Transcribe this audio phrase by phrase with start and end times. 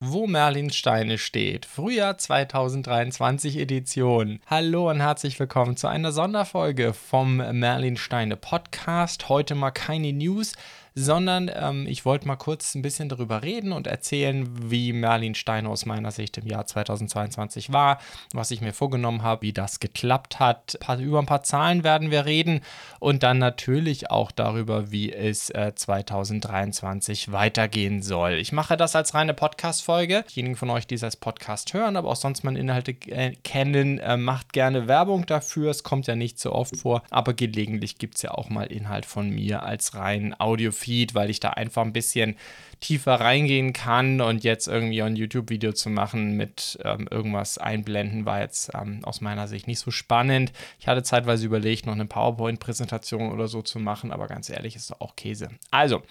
[0.00, 1.66] wo Merlin Steine steht.
[1.66, 4.40] Frühjahr 2023 Edition.
[4.46, 9.28] Hallo und herzlich willkommen zu einer Sonderfolge vom Merlin Steine Podcast.
[9.28, 10.52] Heute mal keine News,
[10.94, 15.66] sondern ähm, ich wollte mal kurz ein bisschen darüber reden und erzählen, wie Merlin Stein
[15.66, 17.98] aus meiner Sicht im Jahr 2022 war,
[18.32, 20.78] was ich mir vorgenommen habe, wie das geklappt hat.
[21.00, 22.60] Über ein paar Zahlen werden wir reden
[23.00, 28.34] und dann natürlich auch darüber, wie es äh, 2023 weitergehen soll.
[28.34, 30.24] Ich mache das als reine Podcast-Folge.
[30.30, 33.98] Diejenigen von euch, die es als Podcast hören, aber auch sonst meine Inhalte äh, kennen,
[33.98, 35.70] äh, macht gerne Werbung dafür.
[35.70, 39.06] Es kommt ja nicht so oft vor, aber gelegentlich gibt es ja auch mal Inhalt
[39.06, 42.36] von mir als rein Audio Feed, weil ich da einfach ein bisschen
[42.80, 48.40] tiefer reingehen kann und jetzt irgendwie ein YouTube-Video zu machen mit ähm, irgendwas einblenden, war
[48.40, 50.52] jetzt ähm, aus meiner Sicht nicht so spannend.
[50.78, 54.90] Ich hatte zeitweise überlegt, noch eine PowerPoint-Präsentation oder so zu machen, aber ganz ehrlich, ist
[54.90, 55.48] doch auch Käse.
[55.70, 56.02] Also,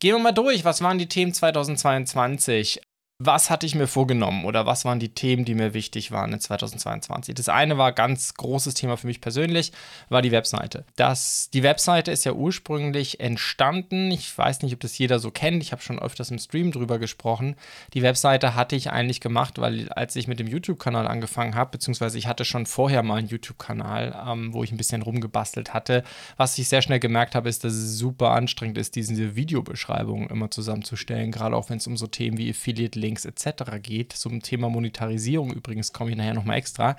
[0.00, 0.64] Gehen wir mal durch.
[0.64, 2.80] Was waren die Themen 2022?
[3.22, 6.40] Was hatte ich mir vorgenommen oder was waren die Themen, die mir wichtig waren in
[6.40, 7.34] 2022?
[7.34, 9.72] Das eine war ganz großes Thema für mich persönlich,
[10.08, 10.84] war die Webseite.
[10.96, 14.10] Das, die Webseite ist ja ursprünglich entstanden.
[14.10, 15.62] Ich weiß nicht, ob das jeder so kennt.
[15.62, 17.56] Ich habe schon öfters im Stream drüber gesprochen.
[17.92, 22.16] Die Webseite hatte ich eigentlich gemacht, weil als ich mit dem YouTube-Kanal angefangen habe, beziehungsweise
[22.16, 26.04] ich hatte schon vorher mal einen YouTube-Kanal, ähm, wo ich ein bisschen rumgebastelt hatte.
[26.38, 30.50] Was ich sehr schnell gemerkt habe, ist, dass es super anstrengend ist, diese Videobeschreibungen immer
[30.50, 33.64] zusammenzustellen, gerade auch wenn es um so Themen wie Affiliate-Links Links etc.
[33.82, 34.12] geht.
[34.12, 36.96] Zum Thema Monetarisierung übrigens komme ich nachher nochmal extra.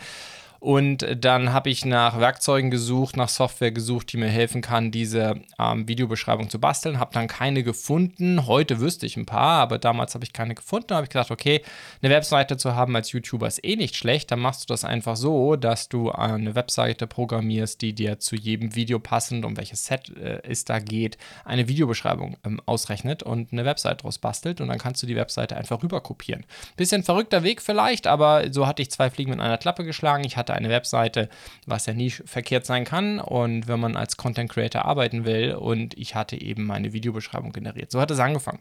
[0.61, 5.41] Und dann habe ich nach Werkzeugen gesucht, nach Software gesucht, die mir helfen kann, diese
[5.57, 6.99] ähm, Videobeschreibung zu basteln.
[6.99, 8.45] Habe dann keine gefunden.
[8.45, 10.93] Heute wüsste ich ein paar, aber damals habe ich keine gefunden.
[10.93, 11.63] Habe ich gedacht, okay,
[12.03, 14.29] eine Webseite zu haben als YouTuber ist eh nicht schlecht.
[14.29, 18.75] Dann machst du das einfach so, dass du eine Webseite programmierst, die dir zu jedem
[18.75, 23.65] Video passend, um welches Set äh, es da geht, eine Videobeschreibung ähm, ausrechnet und eine
[23.65, 24.61] Webseite daraus bastelt.
[24.61, 26.45] Und dann kannst du die Webseite einfach rüber kopieren.
[26.77, 30.23] Bisschen verrückter Weg vielleicht, aber so hatte ich zwei Fliegen mit einer Klappe geschlagen.
[30.23, 31.29] Ich hatte hatte eine Webseite,
[31.65, 33.19] was ja nie verkehrt sein kann.
[33.19, 37.91] Und wenn man als Content Creator arbeiten will, und ich hatte eben meine Videobeschreibung generiert.
[37.91, 38.59] So hat es angefangen.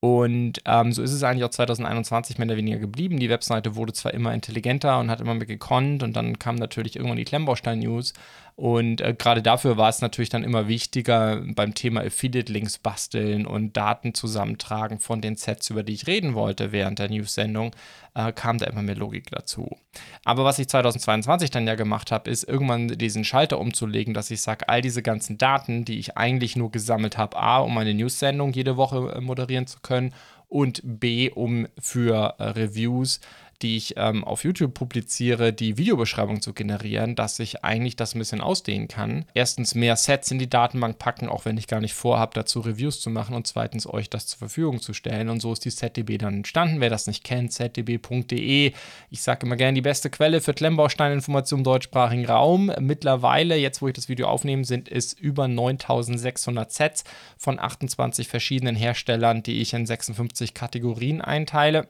[0.00, 3.18] Und ähm, so ist es eigentlich auch 2021 mehr oder weniger geblieben.
[3.18, 6.96] Die Webseite wurde zwar immer intelligenter und hat immer mehr gekonnt und dann kam natürlich
[6.96, 8.12] irgendwann die Klemmbaustein-News
[8.56, 13.76] und äh, gerade dafür war es natürlich dann immer wichtiger, beim Thema Affiliate-Links basteln und
[13.76, 17.76] Daten zusammentragen von den Sets, über die ich reden wollte während der News-Sendung,
[18.14, 19.76] äh, kam da immer mehr Logik dazu.
[20.24, 24.40] Aber was ich 2022 dann ja gemacht habe, ist irgendwann diesen Schalter umzulegen, dass ich
[24.40, 28.54] sage, all diese ganzen Daten, die ich eigentlich nur gesammelt habe, A, um meine News-Sendung
[28.54, 30.14] jede Woche äh, moderieren zu können
[30.48, 33.20] und B, um für äh, Reviews
[33.62, 38.18] die ich ähm, auf YouTube publiziere, die Videobeschreibung zu generieren, dass ich eigentlich das ein
[38.18, 39.24] bisschen ausdehnen kann.
[39.34, 43.00] Erstens mehr Sets in die Datenbank packen, auch wenn ich gar nicht vorhabe, dazu Reviews
[43.00, 45.28] zu machen und zweitens euch das zur Verfügung zu stellen.
[45.28, 46.80] Und so ist die ZDB dann entstanden.
[46.80, 48.72] Wer das nicht kennt, zdb.de.
[49.10, 52.72] Ich sage immer gerne die beste Quelle für Klemmbaustein-Informationen im deutschsprachigen Raum.
[52.80, 57.04] Mittlerweile, jetzt wo ich das Video aufnehme, sind es über 9600 Sets
[57.36, 61.88] von 28 verschiedenen Herstellern, die ich in 56 Kategorien einteile.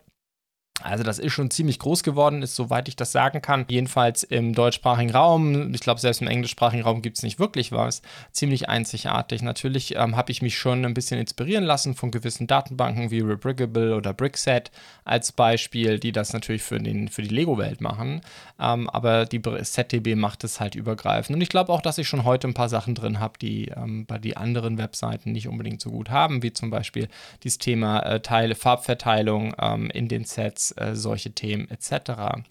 [0.83, 3.65] Also das ist schon ziemlich groß geworden, ist soweit ich das sagen kann.
[3.69, 8.03] Jedenfalls im deutschsprachigen Raum, ich glaube selbst im englischsprachigen Raum gibt es nicht wirklich was,
[8.31, 9.41] ziemlich einzigartig.
[9.41, 13.97] Natürlich ähm, habe ich mich schon ein bisschen inspirieren lassen von gewissen Datenbanken wie Rebrickable
[13.97, 14.71] oder Brickset
[15.05, 18.21] als Beispiel, die das natürlich für, den, für die Lego-Welt machen.
[18.61, 21.37] Ähm, aber die ZDB macht es halt übergreifend.
[21.37, 24.05] Und ich glaube auch, dass ich schon heute ein paar Sachen drin habe, die ähm,
[24.05, 27.09] bei die anderen Webseiten nicht unbedingt so gut haben, wie zum Beispiel
[27.43, 32.43] dieses Thema äh, Teile, Farbverteilung ähm, in den Sets äh, solche Themen etc.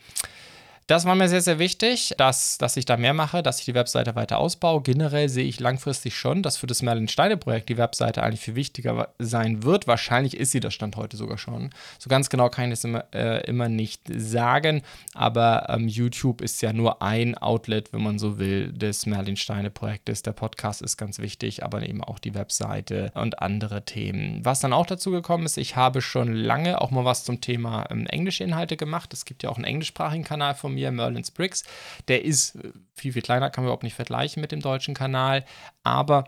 [0.87, 3.73] Das war mir sehr, sehr wichtig, dass, dass ich da mehr mache, dass ich die
[3.73, 4.83] Webseite weiter ausbaue.
[4.83, 9.63] Generell sehe ich langfristig schon, dass für das Merlin-Steine-Projekt die Webseite eigentlich viel wichtiger sein
[9.63, 9.87] wird.
[9.87, 11.71] Wahrscheinlich ist sie das Stand heute sogar schon.
[11.97, 14.83] So ganz genau kann ich es immer, äh, immer nicht sagen,
[15.15, 20.21] aber ähm, YouTube ist ja nur ein Outlet, wenn man so will, des Merlin-Steine-Projektes.
[20.21, 24.45] Der Podcast ist ganz wichtig, aber eben auch die Webseite und andere Themen.
[24.45, 27.87] Was dann auch dazu gekommen ist, ich habe schon lange auch mal was zum Thema
[27.89, 29.13] ähm, englische Inhalte gemacht.
[29.13, 31.63] Es gibt ja auch einen englischsprachigen Kanal von mir, Merlin's Bricks.
[32.07, 35.43] Der ist äh, viel, viel kleiner, kann man überhaupt nicht vergleichen mit dem deutschen Kanal,
[35.83, 36.25] aber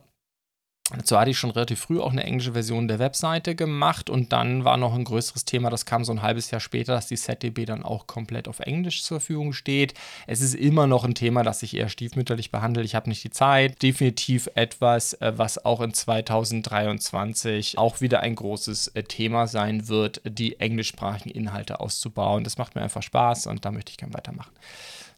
[0.95, 4.63] Dazu hatte ich schon relativ früh auch eine englische Version der Webseite gemacht und dann
[4.63, 7.65] war noch ein größeres Thema, das kam so ein halbes Jahr später, dass die ZDB
[7.65, 9.95] dann auch komplett auf Englisch zur Verfügung steht.
[10.27, 12.83] Es ist immer noch ein Thema, das ich eher stiefmütterlich behandle.
[12.83, 13.81] Ich habe nicht die Zeit.
[13.81, 20.21] Definitiv etwas, äh, was auch in 2023 auch wieder ein großes äh, Thema sein wird,
[20.23, 22.45] die englischsprachigen Inhalte auszubauen.
[22.45, 24.51] Das macht mir einfach Spaß und da möchte ich gerne weitermachen.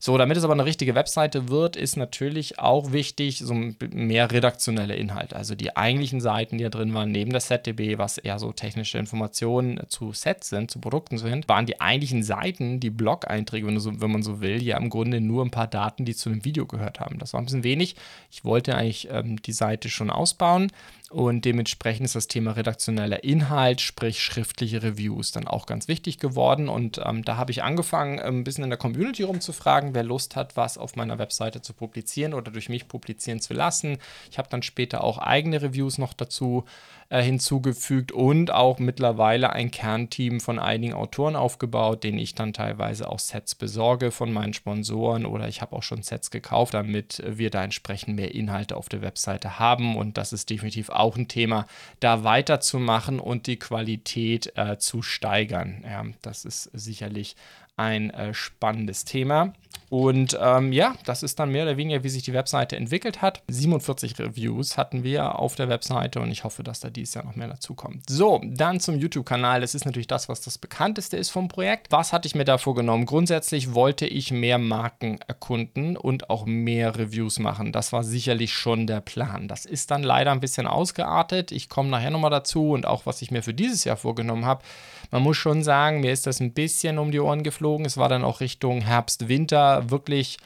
[0.01, 4.95] So, damit es aber eine richtige Webseite wird, ist natürlich auch wichtig, so mehr redaktionelle
[4.95, 5.35] Inhalte.
[5.35, 8.97] Also die eigentlichen Seiten, die da drin waren, neben der SetDB, was eher so technische
[8.97, 13.99] Informationen zu Sets sind, zu Produkten sind, waren die eigentlichen Seiten, die Blog-Einträge, wenn, so,
[13.99, 16.65] wenn man so will, ja im Grunde nur ein paar Daten, die zu einem Video
[16.65, 17.19] gehört haben.
[17.19, 17.97] Das war ein bisschen wenig.
[18.31, 20.71] Ich wollte eigentlich ähm, die Seite schon ausbauen
[21.09, 26.69] und dementsprechend ist das Thema redaktioneller Inhalt, sprich schriftliche Reviews, dann auch ganz wichtig geworden.
[26.69, 30.55] Und ähm, da habe ich angefangen, ein bisschen in der Community rumzufragen, wer Lust hat,
[30.55, 33.97] was auf meiner Webseite zu publizieren oder durch mich publizieren zu lassen.
[34.29, 36.65] Ich habe dann später auch eigene Reviews noch dazu
[37.09, 43.09] äh, hinzugefügt und auch mittlerweile ein Kernteam von einigen Autoren aufgebaut, denen ich dann teilweise
[43.09, 47.49] auch Sets besorge von meinen Sponsoren oder ich habe auch schon Sets gekauft, damit wir
[47.49, 49.95] da entsprechend mehr Inhalte auf der Webseite haben.
[49.95, 51.65] Und das ist definitiv auch ein Thema,
[51.99, 55.83] da weiterzumachen und die Qualität äh, zu steigern.
[55.83, 57.35] Ja, das ist sicherlich
[57.75, 59.53] ein äh, spannendes Thema.
[59.89, 63.41] Und ähm, ja, das ist dann mehr oder weniger, wie sich die Webseite entwickelt hat.
[63.47, 67.35] 47 Reviews hatten wir auf der Webseite und ich hoffe, dass da dieses Jahr noch
[67.35, 68.07] mehr dazu kommt.
[68.07, 69.61] So, dann zum YouTube-Kanal.
[69.61, 71.91] Das ist natürlich das, was das bekannteste ist vom Projekt.
[71.91, 73.05] Was hatte ich mir da vorgenommen?
[73.05, 77.71] Grundsätzlich wollte ich mehr Marken erkunden und auch mehr Reviews machen.
[77.71, 79.47] Das war sicherlich schon der Plan.
[79.47, 81.51] Das ist dann leider ein bisschen ausgeartet.
[81.51, 84.63] Ich komme nachher nochmal dazu und auch, was ich mir für dieses Jahr vorgenommen habe.
[85.09, 87.87] Man muss schon sagen, mir ist das ein bisschen um die Ohren geflogen.
[87.87, 89.58] Es war dann auch Richtung Herbst, Winter
[89.89, 90.37] wirklich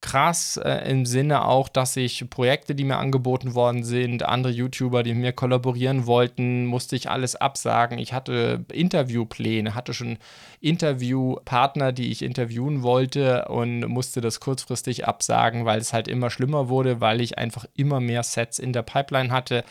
[0.00, 5.02] krass äh, im Sinne auch, dass ich Projekte, die mir angeboten worden sind, andere YouTuber,
[5.02, 7.98] die mit mir kollaborieren wollten, musste ich alles absagen.
[7.98, 10.18] Ich hatte Interviewpläne, hatte schon
[10.60, 16.68] Interviewpartner, die ich interviewen wollte und musste das kurzfristig absagen, weil es halt immer schlimmer
[16.68, 19.64] wurde, weil ich einfach immer mehr Sets in der Pipeline hatte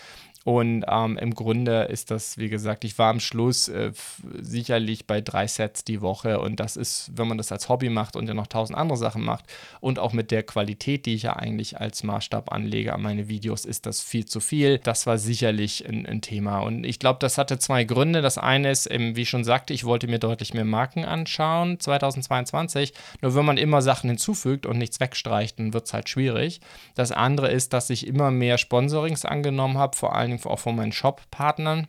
[0.45, 3.91] und ähm, im Grunde ist das, wie gesagt, ich war am Schluss äh,
[4.39, 6.39] sicherlich bei drei Sets die Woche.
[6.39, 9.23] Und das ist, wenn man das als Hobby macht und ja noch tausend andere Sachen
[9.23, 9.45] macht
[9.81, 13.65] und auch mit der Qualität, die ich ja eigentlich als Maßstab anlege an meine Videos,
[13.65, 14.79] ist das viel zu viel.
[14.79, 16.59] Das war sicherlich ein, ein Thema.
[16.59, 18.21] Und ich glaube, das hatte zwei Gründe.
[18.21, 21.79] Das eine ist, eben, wie ich schon sagte, ich wollte mir deutlich mehr Marken anschauen
[21.81, 22.93] 2022.
[23.21, 26.61] Nur wenn man immer Sachen hinzufügt und nichts wegstreicht, dann wird es halt schwierig.
[26.95, 30.75] Das andere ist, dass ich immer mehr Sponsorings angenommen habe, vor allem allem auch von
[30.75, 31.87] meinen Shop-Partnern.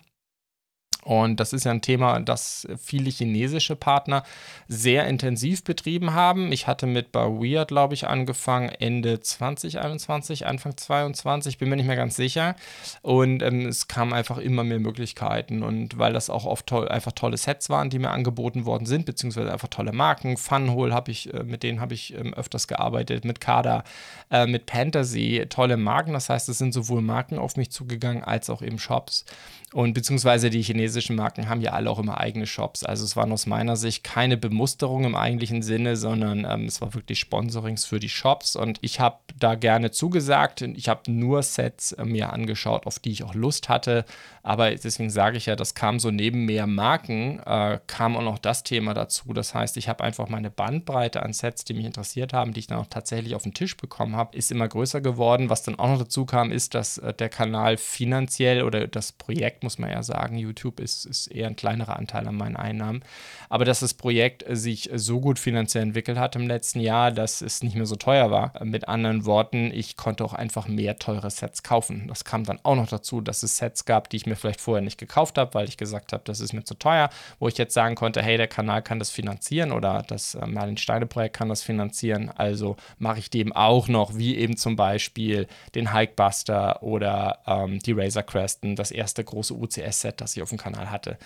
[1.05, 4.23] Und das ist ja ein Thema, das viele chinesische Partner
[4.69, 6.53] sehr intensiv betrieben haben.
[6.53, 11.97] Ich hatte mit Bawia, glaube ich, angefangen Ende 2021, Anfang 2022, bin mir nicht mehr
[11.97, 12.55] ganz sicher.
[13.03, 15.63] Und ähm, es kamen einfach immer mehr Möglichkeiten.
[15.63, 19.07] Und weil das auch oft toll, einfach tolle Sets waren, die mir angeboten worden sind,
[19.07, 20.37] beziehungsweise einfach tolle Marken.
[20.37, 23.85] Funhole habe ich, äh, mit denen habe ich ähm, öfters gearbeitet, mit Kada,
[24.31, 26.13] äh, mit Fantasy, tolle Marken.
[26.13, 29.25] Das heißt, es sind sowohl Marken auf mich zugegangen als auch eben Shops.
[29.73, 32.83] Und beziehungsweise die chinesischen Marken haben ja alle auch immer eigene Shops.
[32.83, 36.93] Also es waren aus meiner Sicht keine Bemusterung im eigentlichen Sinne, sondern ähm, es war
[36.95, 38.57] wirklich Sponsorings für die Shops.
[38.57, 40.63] Und ich habe da gerne zugesagt.
[40.63, 44.05] Ich habe nur Sets äh, mir angeschaut, auf die ich auch Lust hatte.
[44.43, 48.39] Aber deswegen sage ich ja, das kam so neben mehr Marken, äh, kam auch noch
[48.39, 49.33] das Thema dazu.
[49.33, 52.67] Das heißt, ich habe einfach meine Bandbreite an Sets, die mich interessiert haben, die ich
[52.67, 55.51] dann auch tatsächlich auf den Tisch bekommen habe, ist immer größer geworden.
[55.51, 59.63] Was dann auch noch dazu kam, ist, dass äh, der Kanal finanziell oder das Projekt
[59.63, 60.39] muss man ja sagen.
[60.39, 63.03] YouTube ist, ist eher ein kleinerer Anteil an meinen Einnahmen.
[63.49, 67.63] Aber dass das Projekt sich so gut finanziell entwickelt hat im letzten Jahr, dass es
[67.63, 68.53] nicht mehr so teuer war.
[68.65, 72.07] Mit anderen Worten, ich konnte auch einfach mehr teure Sets kaufen.
[72.09, 74.83] Das kam dann auch noch dazu, dass es Sets gab, die ich mir vielleicht vorher
[74.83, 77.75] nicht gekauft habe, weil ich gesagt habe, das ist mir zu teuer, wo ich jetzt
[77.75, 81.49] sagen konnte, hey, der Kanal kann das finanzieren oder das äh, Merlin Steine Projekt kann
[81.49, 82.31] das finanzieren.
[82.35, 87.93] Also mache ich dem auch noch, wie eben zum Beispiel den Hikebuster oder ähm, die
[87.93, 91.19] Razor Cresten, das erste große große UCS-Set, das ich auf dem Kanal hatte.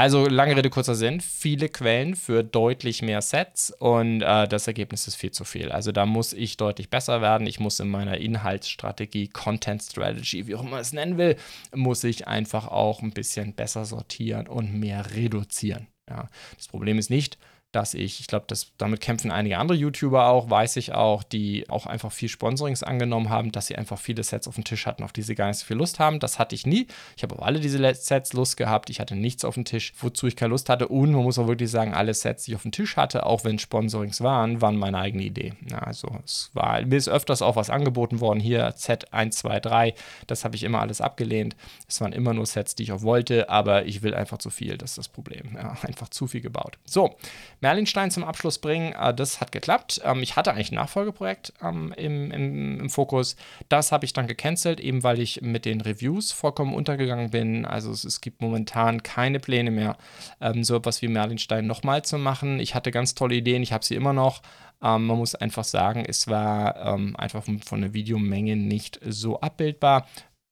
[0.00, 5.06] Also lange Rede, kurzer Sinn, viele Quellen für deutlich mehr Sets und äh, das Ergebnis
[5.06, 5.70] ist viel zu viel.
[5.70, 7.46] Also da muss ich deutlich besser werden.
[7.46, 11.36] Ich muss in meiner Inhaltsstrategie, Content Strategy, wie auch immer es nennen will,
[11.74, 15.86] muss ich einfach auch ein bisschen besser sortieren und mehr reduzieren.
[16.08, 16.30] Ja.
[16.56, 17.36] Das Problem ist nicht,
[17.72, 18.46] dass ich, ich glaube,
[18.78, 23.30] damit kämpfen einige andere YouTuber auch, weiß ich auch, die auch einfach viel Sponsorings angenommen
[23.30, 25.58] haben, dass sie einfach viele Sets auf dem Tisch hatten, auf die sie gar nicht
[25.58, 26.18] so viel Lust haben.
[26.18, 26.88] Das hatte ich nie.
[27.16, 28.90] Ich habe auf alle diese Sets Lust gehabt.
[28.90, 30.88] Ich hatte nichts auf dem Tisch, wozu ich keine Lust hatte.
[30.88, 33.44] Und man muss auch wirklich sagen, alle Sets, die ich auf dem Tisch hatte, auch
[33.44, 35.52] wenn Sponsorings waren, waren meine eigene Idee.
[35.72, 38.40] Also es war, mir ist öfters auch was angeboten worden.
[38.40, 39.94] Hier Z1, 2, 3,
[40.26, 41.54] das habe ich immer alles abgelehnt.
[41.86, 44.76] Es waren immer nur Sets, die ich auch wollte, aber ich will einfach zu viel.
[44.76, 45.54] Das ist das Problem.
[45.54, 46.78] Ja, einfach zu viel gebaut.
[46.84, 47.14] So,
[47.60, 48.92] Merlinstein zum Abschluss bringen.
[48.92, 50.00] Äh, das hat geklappt.
[50.04, 53.36] Ähm, ich hatte eigentlich ein Nachfolgeprojekt ähm, im, im, im, Fokus.
[53.68, 57.64] Das habe ich dann gecancelt, eben weil ich mit den Reviews vollkommen untergegangen bin.
[57.64, 59.96] Also es, es gibt momentan keine Pläne mehr,
[60.40, 62.60] ähm, so etwas wie Merlinstein nochmal zu machen.
[62.60, 64.42] Ich hatte ganz tolle Ideen, ich habe sie immer noch.
[64.82, 69.40] Ähm, man muss einfach sagen, es war ähm, einfach von, von der Videomenge nicht so
[69.40, 70.06] abbildbar.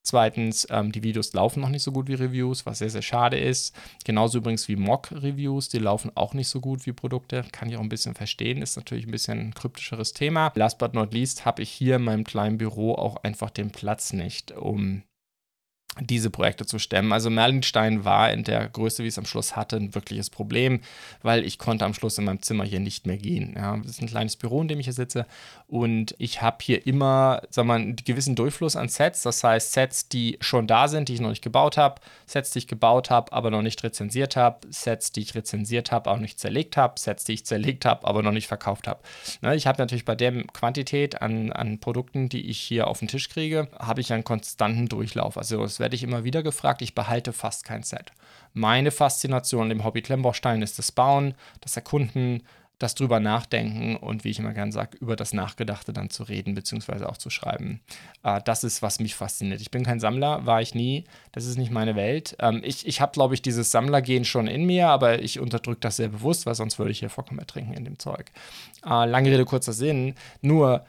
[0.08, 3.38] Zweitens, ähm, die Videos laufen noch nicht so gut wie Reviews, was sehr, sehr schade
[3.38, 3.74] ist.
[4.06, 7.44] Genauso übrigens wie Mock-Reviews, die laufen auch nicht so gut wie Produkte.
[7.52, 10.50] Kann ich auch ein bisschen verstehen, ist natürlich ein bisschen ein kryptischeres Thema.
[10.54, 14.14] Last but not least habe ich hier in meinem kleinen Büro auch einfach den Platz
[14.14, 15.02] nicht, um
[16.00, 17.12] diese Projekte zu stemmen.
[17.12, 20.80] Also Merlinstein war in der Größe, wie es am Schluss hatte, ein wirkliches Problem,
[21.22, 23.54] weil ich konnte am Schluss in meinem Zimmer hier nicht mehr gehen.
[23.56, 25.26] Ja, das ist ein kleines Büro, in dem ich hier sitze
[25.68, 29.22] und ich habe hier immer, sag mal, einen gewissen Durchfluss an Sets.
[29.22, 32.60] Das heißt, Sets, die schon da sind, die ich noch nicht gebaut habe, Sets, die
[32.60, 36.40] ich gebaut habe, aber noch nicht rezensiert habe, Sets, die ich rezensiert habe, auch nicht
[36.40, 39.00] zerlegt habe, Sets, die ich zerlegt habe, aber noch nicht verkauft habe.
[39.42, 43.08] Ne, ich habe natürlich bei der Quantität an, an Produkten, die ich hier auf den
[43.08, 45.36] Tisch kriege, habe ich einen konstanten Durchlauf.
[45.36, 48.12] Also es werde ich immer wieder gefragt, ich behalte fast kein Set.
[48.54, 52.42] Meine Faszination im Hobby Klemmbaustein ist das Bauen, das Erkunden,
[52.78, 56.54] das drüber nachdenken und wie ich immer gern sage, über das Nachgedachte dann zu reden,
[56.54, 57.80] beziehungsweise auch zu schreiben.
[58.22, 59.60] Äh, das ist, was mich fasziniert.
[59.60, 61.04] Ich bin kein Sammler, war ich nie.
[61.32, 62.36] Das ist nicht meine Welt.
[62.38, 65.96] Ähm, ich ich habe, glaube ich, dieses Sammlergehen schon in mir, aber ich unterdrücke das
[65.96, 68.30] sehr bewusst, weil sonst würde ich hier vollkommen ertrinken in dem Zeug.
[68.84, 70.14] Äh, lange Rede, kurzer Sinn.
[70.40, 70.84] Nur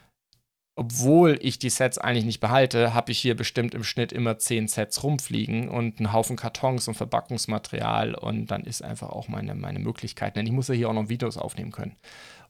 [0.79, 4.69] obwohl ich die Sets eigentlich nicht behalte, habe ich hier bestimmt im Schnitt immer zehn
[4.69, 9.79] Sets rumfliegen und einen Haufen Kartons und Verpackungsmaterial und dann ist einfach auch meine, meine
[9.79, 11.98] Möglichkeit, denn ich muss ja hier auch noch Videos aufnehmen können.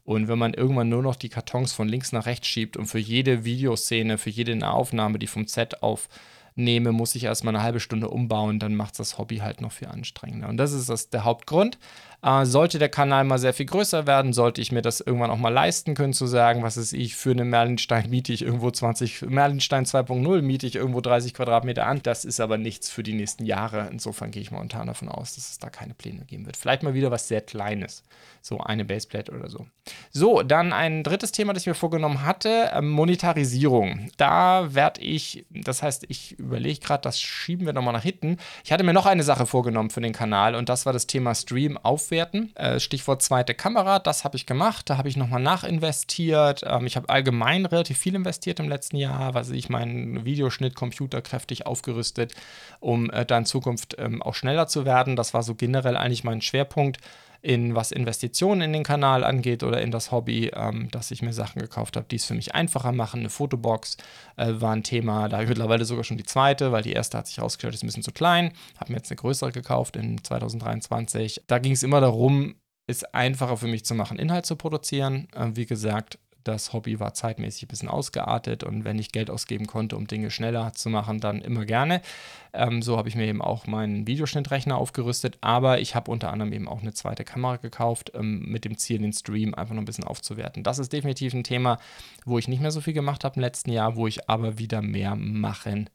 [0.04, 3.00] Und wenn man irgendwann nur noch die Kartons von links nach rechts schiebt und für
[3.00, 8.10] jede Videoszene, für jede Aufnahme, die vom Set aufnehme, muss ich erstmal eine halbe Stunde
[8.10, 10.48] umbauen, dann macht das Hobby halt noch viel anstrengender.
[10.48, 11.78] Und das ist das, der Hauptgrund.
[12.22, 15.38] Äh, sollte der Kanal mal sehr viel größer werden, sollte ich mir das irgendwann auch
[15.38, 19.22] mal leisten können, zu sagen, was ist ich, für eine Merlinstein miete ich irgendwo 20,
[19.22, 22.00] Merlinstein 2.0 miete ich irgendwo 30 Quadratmeter an.
[22.02, 23.88] Das ist aber nichts für die nächsten Jahre.
[23.90, 26.56] Insofern gehe ich momentan davon aus, dass es da keine Pläne geben wird.
[26.56, 28.02] Vielleicht mal wieder was sehr Kleines.
[28.42, 29.66] So eine Baseplate oder so.
[30.12, 34.10] So, dann ein drittes Thema, das ich mir vorgenommen hatte: äh, Monetarisierung.
[34.16, 38.36] Da werde ich, das heißt, ich überlege gerade, das schieben wir nochmal nach hinten.
[38.64, 41.34] Ich hatte mir noch eine Sache vorgenommen für den Kanal und das war das Thema
[41.34, 42.54] Stream auf aufwerten.
[42.56, 44.90] Äh, Stichwort zweite Kamera, das habe ich gemacht.
[44.90, 46.62] Da habe ich nochmal nachinvestiert.
[46.66, 51.66] Ähm, ich habe allgemein relativ viel investiert im letzten Jahr, weil ich meinen Videoschnittcomputer kräftig
[51.66, 52.34] aufgerüstet,
[52.80, 55.16] um äh, da in Zukunft ähm, auch schneller zu werden.
[55.16, 56.98] Das war so generell eigentlich mein Schwerpunkt
[57.42, 61.32] in was Investitionen in den Kanal angeht oder in das Hobby, ähm, dass ich mir
[61.32, 63.20] Sachen gekauft habe, die es für mich einfacher machen.
[63.20, 63.96] Eine Fotobox
[64.36, 67.18] äh, war ein Thema, da habe ich mittlerweile sogar schon die zweite, weil die erste
[67.18, 68.52] hat sich herausgestellt, ist ein bisschen zu klein.
[68.78, 71.42] Habe mir jetzt eine größere gekauft in 2023.
[71.46, 72.56] Da ging es immer darum,
[72.86, 75.28] es einfacher für mich zu machen, Inhalt zu produzieren.
[75.34, 79.66] Äh, wie gesagt, das Hobby war zeitmäßig ein bisschen ausgeartet und wenn ich Geld ausgeben
[79.66, 82.02] konnte, um Dinge schneller zu machen, dann immer gerne.
[82.52, 86.52] Ähm, so habe ich mir eben auch meinen Videoschnittrechner aufgerüstet, aber ich habe unter anderem
[86.52, 89.86] eben auch eine zweite Kamera gekauft, ähm, mit dem Ziel, den Stream einfach noch ein
[89.86, 90.62] bisschen aufzuwerten.
[90.62, 91.78] Das ist definitiv ein Thema,
[92.24, 94.82] wo ich nicht mehr so viel gemacht habe im letzten Jahr, wo ich aber wieder
[94.82, 95.90] mehr machen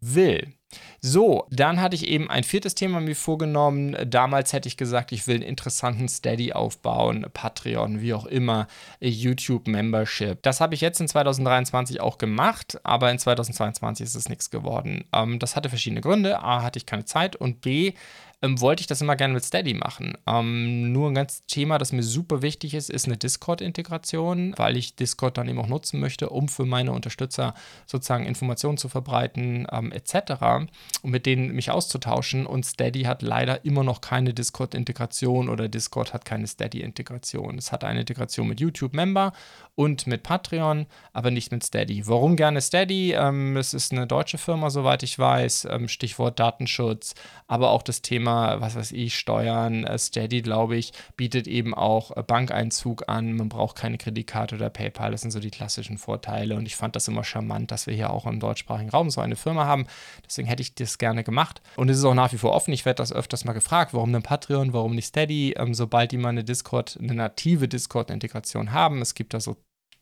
[0.00, 0.54] will.
[1.00, 3.96] So, dann hatte ich eben ein viertes Thema mir vorgenommen.
[4.06, 8.68] Damals hätte ich gesagt, ich will einen interessanten Steady aufbauen, Patreon, wie auch immer,
[9.00, 10.42] YouTube-Membership.
[10.42, 15.04] Das habe ich jetzt in 2023 auch gemacht, aber in 2022 ist es nichts geworden.
[15.12, 16.40] Ähm, das hatte verschiedene Gründe.
[16.40, 17.94] A, hatte ich keine Zeit und B,
[18.42, 20.14] ähm, wollte ich das immer gerne mit Steady machen.
[20.26, 24.96] Ähm, nur ein ganz Thema, das mir super wichtig ist, ist eine Discord-Integration, weil ich
[24.96, 27.54] Discord dann eben auch nutzen möchte, um für meine Unterstützer
[27.86, 30.68] sozusagen Informationen zu verbreiten, ähm, etc.
[31.02, 32.46] und mit denen mich auszutauschen.
[32.46, 37.58] Und Steady hat leider immer noch keine Discord-Integration oder Discord hat keine Steady-Integration.
[37.58, 39.32] Es hat eine Integration mit YouTube-Member
[39.74, 42.06] und mit Patreon, aber nicht mit Steady.
[42.06, 43.12] Warum gerne Steady?
[43.12, 45.68] Ähm, es ist eine deutsche Firma, soweit ich weiß.
[45.70, 47.14] Ähm, Stichwort Datenschutz,
[47.46, 49.84] aber auch das Thema Thema, was weiß ich, Steuern.
[49.84, 53.34] Äh, Steady, glaube ich, bietet eben auch äh, Bankeinzug an.
[53.34, 55.10] Man braucht keine Kreditkarte oder PayPal.
[55.10, 56.56] Das sind so die klassischen Vorteile.
[56.56, 59.36] Und ich fand das immer charmant, dass wir hier auch im deutschsprachigen Raum so eine
[59.36, 59.86] Firma haben.
[60.24, 61.60] Deswegen hätte ich das gerne gemacht.
[61.76, 62.72] Und es ist auch nach wie vor offen.
[62.72, 65.54] Ich werde das öfters mal gefragt, warum denn Patreon, warum nicht Steady?
[65.56, 69.02] Ähm, sobald die mal eine Discord, eine native Discord-Integration haben.
[69.02, 69.56] Es gibt da so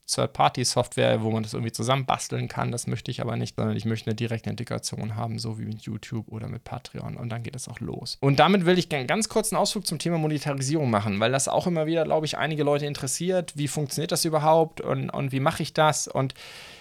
[0.09, 2.73] Third-Party-Software, wo man das irgendwie zusammenbasteln kann.
[2.73, 5.83] Das möchte ich aber nicht, sondern ich möchte eine direkte Integration haben, so wie mit
[5.83, 7.17] YouTube oder mit Patreon.
[7.17, 8.17] Und dann geht es auch los.
[8.21, 11.67] Und damit will ich einen ganz kurzen Ausflug zum Thema Monetarisierung machen, weil das auch
[11.67, 13.53] immer wieder, glaube ich, einige Leute interessiert.
[13.57, 16.09] Wie funktioniert das überhaupt und, und wie mache ich das?
[16.09, 16.35] Und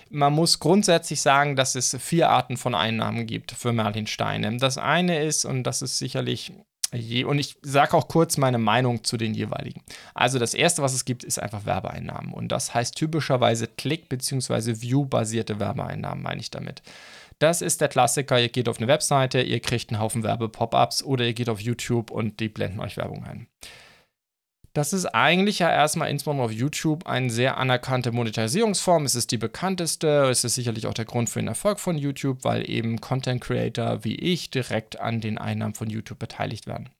[0.10, 4.56] man muss grundsätzlich sagen, dass es vier Arten von Einnahmen gibt für Merlin Steine.
[4.58, 6.54] Das eine ist, und das ist sicherlich
[6.94, 9.82] und ich sage auch kurz meine Meinung zu den jeweiligen.
[10.13, 12.34] Also das erste, was es gibt, ist einfach Werbeeinnahmen.
[12.34, 14.82] Und das heißt typischerweise Klick- bzw.
[14.82, 16.82] View-basierte Werbeeinnahmen, meine ich damit.
[17.39, 21.25] Das ist der Klassiker, ihr geht auf eine Webseite, ihr kriegt einen Haufen Werbe-Pop-ups oder
[21.25, 23.48] ihr geht auf YouTube und die blenden euch Werbung ein.
[24.78, 29.06] Das ist eigentlich ja erstmal insbesondere auf YouTube eine sehr anerkannte Monetarisierungsform.
[29.06, 30.30] Es ist die bekannteste.
[30.30, 34.04] Es ist sicherlich auch der Grund für den Erfolg von YouTube, weil eben Content Creator
[34.04, 36.92] wie ich direkt an den Einnahmen von YouTube beteiligt werden.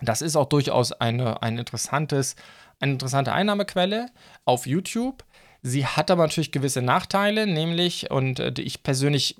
[0.00, 2.36] Das ist auch durchaus eine, ein interessantes,
[2.78, 4.06] eine interessante Einnahmequelle
[4.44, 5.24] auf YouTube.
[5.60, 9.34] Sie hat aber natürlich gewisse Nachteile, nämlich, und äh, ich persönlich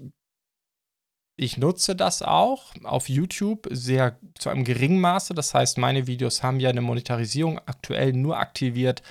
[1.42, 5.34] ich nutze das auch auf YouTube sehr zu einem geringen Maße.
[5.34, 9.02] Das heißt, meine Videos haben ja eine Monetarisierung aktuell nur aktiviert,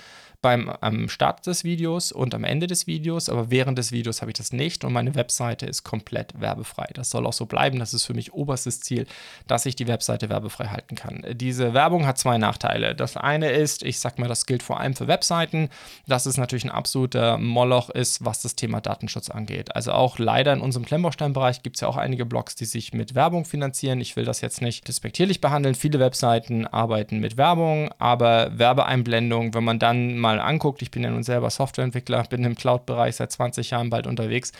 [0.42, 4.32] beim am Start des Videos und am Ende des Videos, aber während des Videos habe
[4.32, 6.88] ich das nicht und meine Webseite ist komplett werbefrei.
[6.94, 7.78] Das soll auch so bleiben.
[7.78, 9.06] Das ist für mich oberstes Ziel,
[9.46, 11.24] dass ich die Webseite werbefrei halten kann.
[11.32, 12.94] Diese Werbung hat zwei Nachteile.
[12.94, 15.68] Das eine ist, ich sag mal, das gilt vor allem für Webseiten,
[16.06, 19.74] dass es natürlich ein absoluter Moloch ist, was das Thema Datenschutz angeht.
[19.76, 23.14] Also auch leider in unserem Klemmbaustein-Bereich gibt es ja auch einige Blogs, die sich mit
[23.14, 24.00] Werbung finanzieren.
[24.00, 25.76] Ich will das jetzt nicht despektierlich behandeln.
[25.76, 31.02] Viele Webseiten arbeiten mit Werbung, aber Werbeeinblendung, wenn man dann mal mal anguckt, ich bin
[31.02, 34.52] ja nun selber Softwareentwickler, bin im Cloud-Bereich seit 20 Jahren bald unterwegs.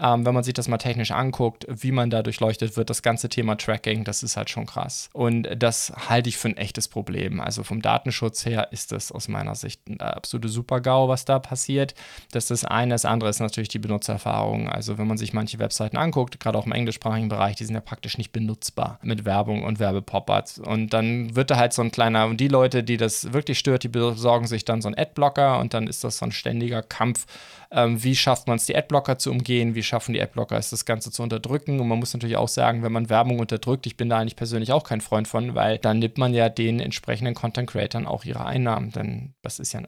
[0.00, 3.28] Ähm, wenn man sich das mal technisch anguckt, wie man da durchleuchtet wird, das ganze
[3.28, 5.10] Thema Tracking, das ist halt schon krass.
[5.12, 7.40] Und das halte ich für ein echtes Problem.
[7.40, 11.94] Also vom Datenschutz her ist das aus meiner Sicht ein absolute Super-GAU, was da passiert.
[12.30, 12.94] Das ist das eine.
[12.94, 14.68] Das andere ist natürlich die Benutzererfahrung.
[14.68, 17.80] Also wenn man sich manche Webseiten anguckt, gerade auch im englischsprachigen Bereich, die sind ja
[17.80, 20.58] praktisch nicht benutzbar mit Werbung und Werbepop-ups.
[20.58, 23.82] Und dann wird da halt so ein kleiner, und die Leute, die das wirklich stört,
[23.82, 27.26] die besorgen sich dann so ein Adblocker und dann ist das so ein ständiger Kampf
[27.70, 30.84] ähm, wie schafft man es, die Adblocker zu umgehen, wie schaffen die Adblocker es, das
[30.84, 31.80] Ganze zu unterdrücken.
[31.80, 34.72] Und man muss natürlich auch sagen, wenn man Werbung unterdrückt, ich bin da eigentlich persönlich
[34.72, 38.44] auch kein Freund von, weil dann nimmt man ja den entsprechenden Content Creatern auch ihre
[38.44, 38.92] Einnahmen.
[38.92, 39.82] Denn das ist ja,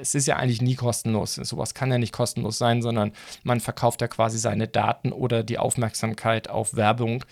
[0.00, 1.36] es ist ja eigentlich nie kostenlos.
[1.36, 5.58] Sowas kann ja nicht kostenlos sein, sondern man verkauft ja quasi seine Daten oder die
[5.58, 7.24] Aufmerksamkeit auf Werbung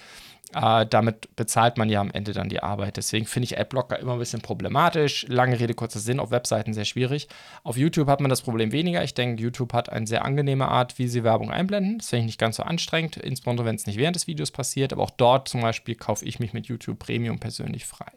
[0.55, 2.97] äh, damit bezahlt man ja am Ende dann die Arbeit.
[2.97, 5.27] Deswegen finde ich Adblocker immer ein bisschen problematisch.
[5.29, 7.29] Lange Rede, kurzer Sinn, auf Webseiten sehr schwierig.
[7.65, 9.03] Auf YouTube hat man das Problem weniger.
[9.03, 11.99] Ich denke, YouTube hat eine sehr angenehme Art, wie sie Werbung einblenden.
[11.99, 14.93] Das finde ich nicht ganz so anstrengend, insbesondere wenn es nicht während des Videos passiert.
[14.93, 18.13] Aber auch dort zum Beispiel kaufe ich mich mit YouTube Premium persönlich frei.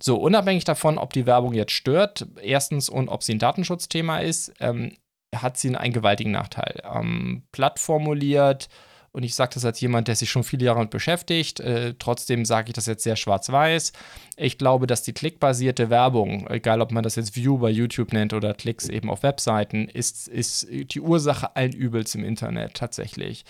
[0.00, 4.52] So, unabhängig davon, ob die Werbung jetzt stört, erstens und ob sie ein Datenschutzthema ist,
[4.60, 4.92] ähm,
[5.34, 6.82] hat sie einen gewaltigen Nachteil.
[6.84, 8.68] Ähm, platt formuliert,
[9.14, 11.60] und ich sage das als jemand, der sich schon viele Jahre damit beschäftigt.
[11.60, 13.92] Äh, trotzdem sage ich das jetzt sehr schwarz-weiß.
[14.36, 18.32] Ich glaube, dass die klickbasierte Werbung, egal ob man das jetzt View bei YouTube nennt
[18.32, 23.44] oder Klicks eben auf Webseiten, ist, ist die Ursache allen Übels im Internet tatsächlich.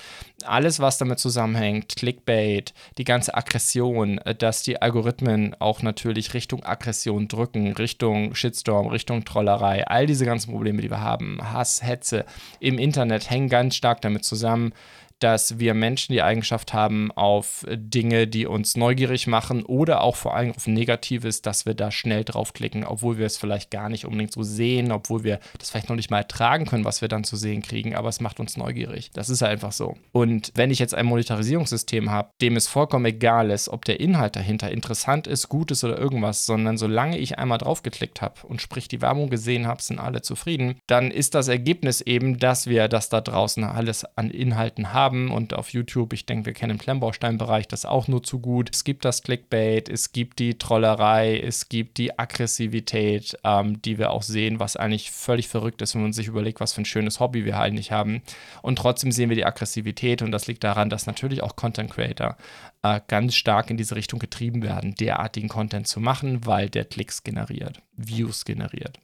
[0.45, 6.63] Alles, was damit zusammenhängt, Clickbait, die ganze Aggression, äh, dass die Algorithmen auch natürlich Richtung
[6.63, 12.27] Aggression drücken, Richtung Shitstorm, Richtung Trollerei, all diese ganzen Probleme, die wir haben, Hass, Hetze
[12.61, 14.75] im Internet hängen ganz stark damit zusammen,
[15.21, 20.35] dass wir Menschen die Eigenschaft haben, auf Dinge, die uns neugierig machen oder auch vor
[20.35, 24.33] allem auf Negatives, dass wir da schnell draufklicken, obwohl wir es vielleicht gar nicht unbedingt
[24.33, 27.37] so sehen, obwohl wir das vielleicht noch nicht mal ertragen können, was wir dann zu
[27.37, 29.11] sehen kriegen, aber es macht uns neugierig.
[29.13, 29.97] Das ist einfach so.
[30.13, 34.37] Und wenn ich jetzt ein Monetarisierungssystem habe, dem es vollkommen egal ist, ob der Inhalt
[34.37, 38.89] dahinter interessant ist, gut ist oder irgendwas, sondern solange ich einmal draufgeklickt habe und sprich
[38.89, 43.09] die Werbung gesehen habe, sind alle zufrieden, dann ist das Ergebnis eben, dass wir das
[43.09, 46.79] da draußen alles an Inhalten haben haben und auf YouTube, ich denke, wir kennen im
[46.79, 48.71] Klemmbaustein-Bereich das auch nur zu gut.
[48.73, 54.11] Es gibt das Clickbait, es gibt die Trollerei, es gibt die Aggressivität, ähm, die wir
[54.11, 57.21] auch sehen, was eigentlich völlig verrückt ist, wenn man sich überlegt, was für ein schönes
[57.21, 58.23] Hobby wir eigentlich haben.
[58.63, 62.37] Und trotzdem sehen wir die Aggressivität und das liegt daran, dass natürlich auch Content Creator
[62.83, 67.23] äh, ganz stark in diese Richtung getrieben werden, derartigen Content zu machen, weil der Klicks
[67.23, 68.99] generiert, Views generiert.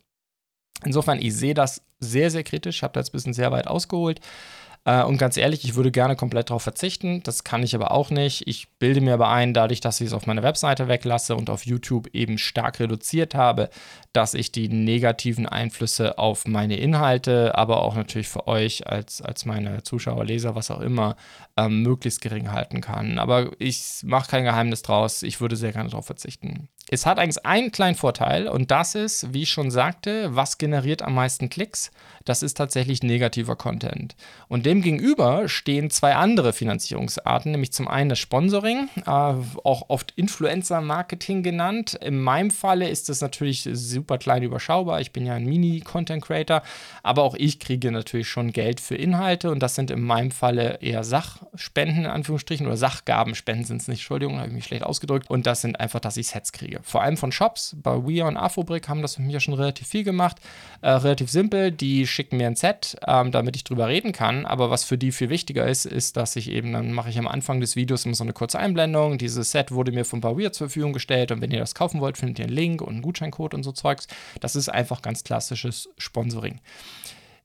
[0.85, 4.21] Insofern, ich sehe das sehr, sehr kritisch, habe da jetzt ein bisschen sehr weit ausgeholt.
[4.85, 7.23] Äh, und ganz ehrlich, ich würde gerne komplett darauf verzichten.
[7.23, 8.47] Das kann ich aber auch nicht.
[8.47, 11.67] Ich bilde mir aber ein, dadurch, dass ich es auf meiner Webseite weglasse und auf
[11.67, 13.69] YouTube eben stark reduziert habe,
[14.13, 19.45] dass ich die negativen Einflüsse auf meine Inhalte, aber auch natürlich für euch als, als
[19.45, 21.17] meine Zuschauer, Leser, was auch immer,
[21.67, 23.19] ähm, möglichst gering halten kann.
[23.19, 25.23] Aber ich mache kein Geheimnis draus.
[25.23, 26.69] Ich würde sehr gerne darauf verzichten.
[26.93, 31.03] Es hat eigentlich einen kleinen Vorteil und das ist, wie ich schon sagte, was generiert
[31.03, 31.93] am meisten Klicks?
[32.25, 34.17] Das ist tatsächlich negativer Content.
[34.49, 41.45] Und demgegenüber stehen zwei andere Finanzierungsarten, nämlich zum einen das Sponsoring, äh, auch oft Influencer-Marketing
[41.45, 41.95] genannt.
[41.95, 45.01] In meinem Falle ist das natürlich super klein überschaubar.
[45.01, 46.63] Ich bin ja ein Mini-Content-Creator,
[47.05, 50.79] aber auch ich kriege natürlich schon Geld für Inhalte und das sind in meinem Falle
[50.81, 51.05] eher
[51.53, 55.29] Sachspenden in Anführungsstrichen oder Sachgabenspenden sind es nicht, Entschuldigung, habe ich mich schlecht ausgedrückt.
[55.31, 57.77] Und das sind einfach, dass ich Sets kriege vor allem von Shops.
[57.83, 60.37] Bei Weir und Afobrick haben das mit mir schon relativ viel gemacht.
[60.81, 64.47] Äh, relativ simpel, die schicken mir ein Set, ähm, damit ich drüber reden kann.
[64.47, 67.29] Aber was für die viel wichtiger ist, ist, dass ich eben, dann mache ich am
[67.29, 69.19] Anfang des Videos immer so eine kurze Einblendung.
[69.19, 72.19] Dieses Set wurde mir von Weir zur Verfügung gestellt und wenn ihr das kaufen wollt,
[72.19, 74.07] findet ihr einen Link und einen Gutscheincode und so Zeugs.
[74.41, 76.61] Das ist einfach ganz klassisches Sponsoring.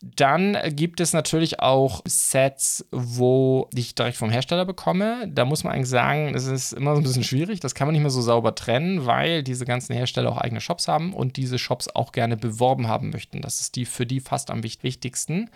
[0.02, 5.28] Dann gibt es natürlich auch Sets, wo ich direkt vom Hersteller bekomme.
[5.28, 7.60] Da muss man eigentlich sagen, es ist immer so ein bisschen schwierig.
[7.60, 10.88] Das kann man nicht mehr so sauber trennen, weil diese ganzen Hersteller auch eigene Shops
[10.88, 13.42] haben und diese Shops auch gerne beworben haben möchten.
[13.42, 15.50] Das ist die für die fast am wichtigsten.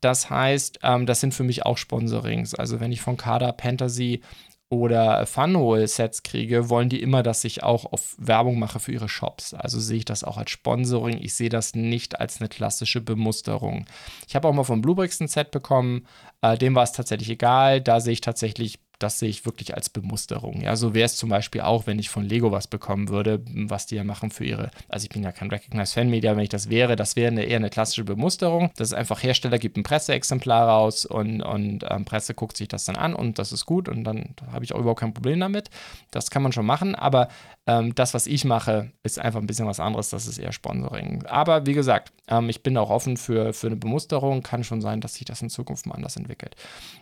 [0.00, 2.54] Das heißt, ähm, das sind für mich auch Sponsorings.
[2.54, 4.20] Also wenn ich von Kader Fantasy
[4.70, 9.54] oder Funhole-Sets kriege, wollen die immer, dass ich auch auf Werbung mache für ihre Shops.
[9.54, 11.18] Also sehe ich das auch als Sponsoring.
[11.20, 13.84] Ich sehe das nicht als eine klassische Bemusterung.
[14.26, 16.06] Ich habe auch mal von Bluebricks ein Set bekommen.
[16.42, 17.80] Äh, dem war es tatsächlich egal.
[17.80, 20.62] Da sehe ich tatsächlich das sehe ich wirklich als Bemusterung.
[20.62, 23.84] Ja, so wäre es zum Beispiel auch, wenn ich von Lego was bekommen würde, was
[23.84, 26.48] die ja machen für ihre, also ich bin ja kein Recognized Fan Media, wenn ich
[26.48, 28.70] das wäre, das wäre eine, eher eine klassische Bemusterung.
[28.76, 32.86] Das ist einfach Hersteller gibt ein Presseexemplar raus und, und ähm, Presse guckt sich das
[32.86, 35.68] dann an und das ist gut und dann habe ich auch überhaupt kein Problem damit.
[36.10, 37.28] Das kann man schon machen, aber
[37.66, 41.24] ähm, das, was ich mache, ist einfach ein bisschen was anderes, das ist eher Sponsoring.
[41.26, 45.00] Aber wie gesagt, ähm, ich bin auch offen für, für eine Bemusterung, kann schon sein,
[45.00, 46.56] dass sich das in Zukunft mal anders entwickelt.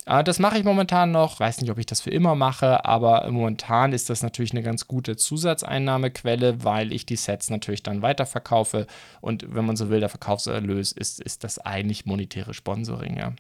[0.07, 3.31] Äh, das mache ich momentan noch, weiß nicht, ob ich das für immer mache, aber
[3.31, 8.87] momentan ist das natürlich eine ganz gute Zusatzeinnahmequelle, weil ich die Sets natürlich dann weiterverkaufe
[9.21, 13.35] und wenn man so will, der Verkaufserlös ist, ist das eigentlich monetäre Sponsoring, ja.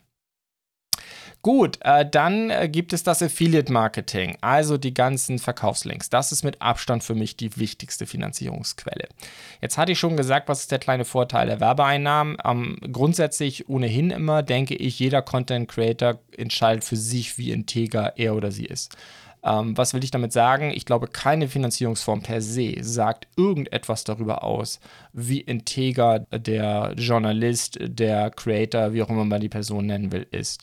[1.42, 6.10] Gut, äh, dann äh, gibt es das Affiliate Marketing, also die ganzen Verkaufslinks.
[6.10, 9.08] Das ist mit Abstand für mich die wichtigste Finanzierungsquelle.
[9.60, 12.36] Jetzt hatte ich schon gesagt, was ist der kleine Vorteil der Werbeeinnahmen?
[12.44, 18.34] Ähm, grundsätzlich ohnehin immer denke ich, jeder Content Creator entscheidet für sich, wie integer er
[18.34, 18.96] oder sie ist.
[19.44, 20.70] Ähm, was will ich damit sagen?
[20.72, 24.78] Ich glaube, keine Finanzierungsform per se sagt irgendetwas darüber aus,
[25.12, 30.62] wie integer der Journalist, der Creator, wie auch immer man die Person nennen will, ist.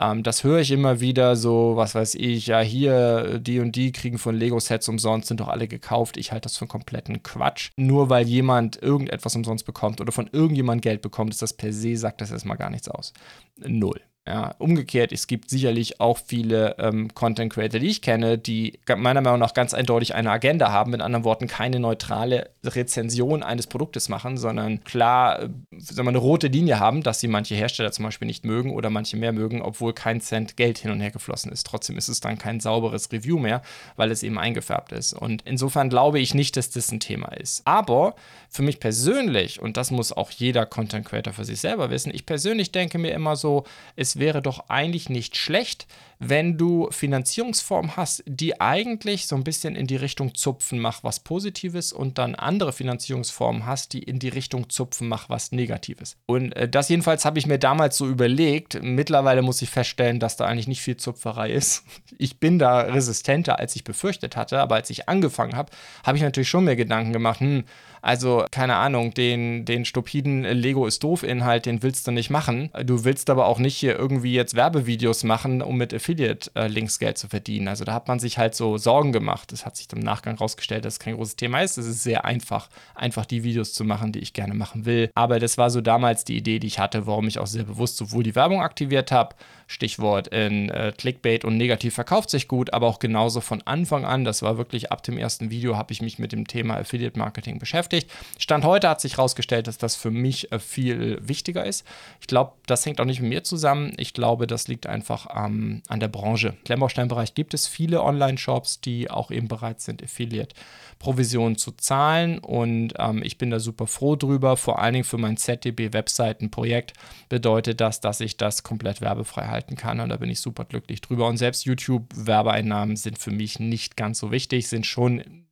[0.00, 3.92] Ähm, das höre ich immer wieder so, was weiß ich, ja, hier, die und die
[3.92, 6.16] kriegen von Lego-Sets umsonst, sind doch alle gekauft.
[6.16, 7.70] Ich halte das für kompletten Quatsch.
[7.76, 11.96] Nur weil jemand irgendetwas umsonst bekommt oder von irgendjemand Geld bekommt, ist das per se,
[11.96, 13.12] sagt das erstmal gar nichts aus.
[13.56, 14.00] Null.
[14.28, 19.22] Ja, umgekehrt, es gibt sicherlich auch viele ähm, Content Creator, die ich kenne, die meiner
[19.22, 24.10] Meinung nach ganz eindeutig eine Agenda haben, mit anderen Worten keine neutrale Rezension eines Produktes
[24.10, 28.26] machen, sondern klar äh, sagen eine rote Linie haben, dass sie manche Hersteller zum Beispiel
[28.26, 31.66] nicht mögen oder manche mehr mögen, obwohl kein Cent Geld hin und her geflossen ist.
[31.66, 33.62] Trotzdem ist es dann kein sauberes Review mehr,
[33.96, 35.14] weil es eben eingefärbt ist.
[35.14, 37.62] Und insofern glaube ich nicht, dass das ein Thema ist.
[37.64, 38.14] Aber
[38.50, 42.26] für mich persönlich, und das muss auch jeder Content Creator für sich selber wissen, ich
[42.26, 43.64] persönlich denke mir immer so,
[43.96, 45.86] es wäre doch eigentlich nicht schlecht,
[46.18, 51.20] wenn du Finanzierungsformen hast, die eigentlich so ein bisschen in die Richtung Zupfen mach was
[51.20, 56.16] Positives und dann andere Finanzierungsformen hast, die in die Richtung Zupfen mach was Negatives.
[56.26, 58.82] Und äh, das jedenfalls habe ich mir damals so überlegt.
[58.82, 61.84] Mittlerweile muss ich feststellen, dass da eigentlich nicht viel Zupferei ist.
[62.20, 65.70] Ich bin da resistenter, als ich befürchtet hatte, aber als ich angefangen habe,
[66.02, 67.62] habe ich natürlich schon mehr Gedanken gemacht, hm,
[68.02, 72.70] also, keine Ahnung, den, den stupiden Lego ist doof Inhalt, den willst du nicht machen.
[72.84, 77.28] Du willst aber auch nicht hier irgendwie jetzt Werbevideos machen, um mit Affiliate-Links Geld zu
[77.28, 77.68] verdienen.
[77.68, 79.52] Also, da hat man sich halt so Sorgen gemacht.
[79.52, 81.78] Das hat sich im Nachgang rausgestellt, dass es kein großes Thema ist.
[81.78, 85.10] Es ist sehr einfach, einfach die Videos zu machen, die ich gerne machen will.
[85.14, 87.96] Aber das war so damals die Idee, die ich hatte, warum ich auch sehr bewusst
[87.96, 89.34] sowohl die Werbung aktiviert habe,
[89.68, 94.24] Stichwort in äh, Clickbait und negativ verkauft sich gut, aber auch genauso von Anfang an,
[94.24, 97.58] das war wirklich ab dem ersten Video, habe ich mich mit dem Thema Affiliate Marketing
[97.58, 98.10] beschäftigt.
[98.38, 101.84] Stand heute hat sich herausgestellt, dass das für mich äh, viel wichtiger ist.
[102.18, 103.92] Ich glaube, das hängt auch nicht mit mir zusammen.
[103.98, 106.48] Ich glaube, das liegt einfach ähm, an der Branche.
[106.48, 112.94] Im Klemmbaustein-Bereich gibt es viele Online-Shops, die auch eben bereit sind, Affiliate-Provisionen zu zahlen und
[112.98, 114.56] ähm, ich bin da super froh drüber.
[114.56, 116.94] Vor allen Dingen für mein ZDB-Webseiten-Projekt
[117.28, 120.00] bedeutet das, dass ich das komplett werbefrei halte halten kann.
[120.00, 121.26] Und da bin ich super glücklich drüber.
[121.26, 125.47] Und selbst YouTube-Werbeeinnahmen sind für mich nicht ganz so wichtig, sind schon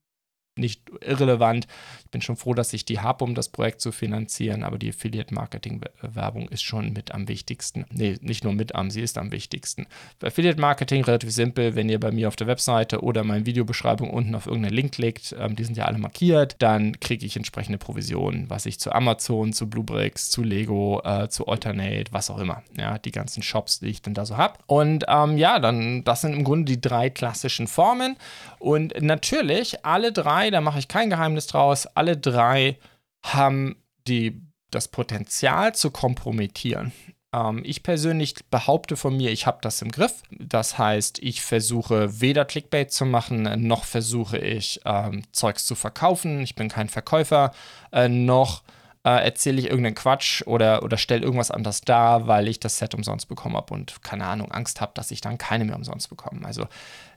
[0.58, 1.66] nicht irrelevant.
[2.04, 4.90] Ich bin schon froh, dass ich die habe, um das Projekt zu finanzieren, aber die
[4.90, 7.84] Affiliate-Marketing-Werbung ist schon mit am wichtigsten.
[7.90, 9.86] Nee, nicht nur mit am, sie ist am wichtigsten.
[10.18, 14.34] Bei Affiliate-Marketing relativ simpel, wenn ihr bei mir auf der Webseite oder meine Videobeschreibung unten
[14.34, 18.48] auf irgendeinen Link klickt, ähm, die sind ja alle markiert, dann kriege ich entsprechende Provisionen,
[18.48, 22.62] was ich zu Amazon, zu Bluebricks, zu Lego, äh, zu Alternate, was auch immer.
[22.78, 24.58] Ja, die ganzen Shops, die ich dann da so habe.
[24.66, 28.16] Und ähm, ja, dann, das sind im Grunde die drei klassischen Formen.
[28.58, 32.78] Und natürlich, alle drei, da mache ich kein Geheimnis draus, alle drei
[33.24, 36.92] haben die, das Potenzial zu kompromittieren.
[37.32, 40.22] Ähm, ich persönlich behaupte von mir, ich habe das im Griff.
[40.30, 46.40] Das heißt, ich versuche weder Clickbait zu machen, noch versuche ich ähm, Zeugs zu verkaufen.
[46.40, 47.52] Ich bin kein Verkäufer,
[47.92, 48.62] äh, noch
[49.04, 52.94] äh, erzähle ich irgendeinen Quatsch oder, oder stelle irgendwas anders dar, weil ich das Set
[52.94, 56.44] umsonst bekommen habe und keine Ahnung, Angst habe, dass ich dann keine mehr umsonst bekomme.
[56.44, 56.66] Also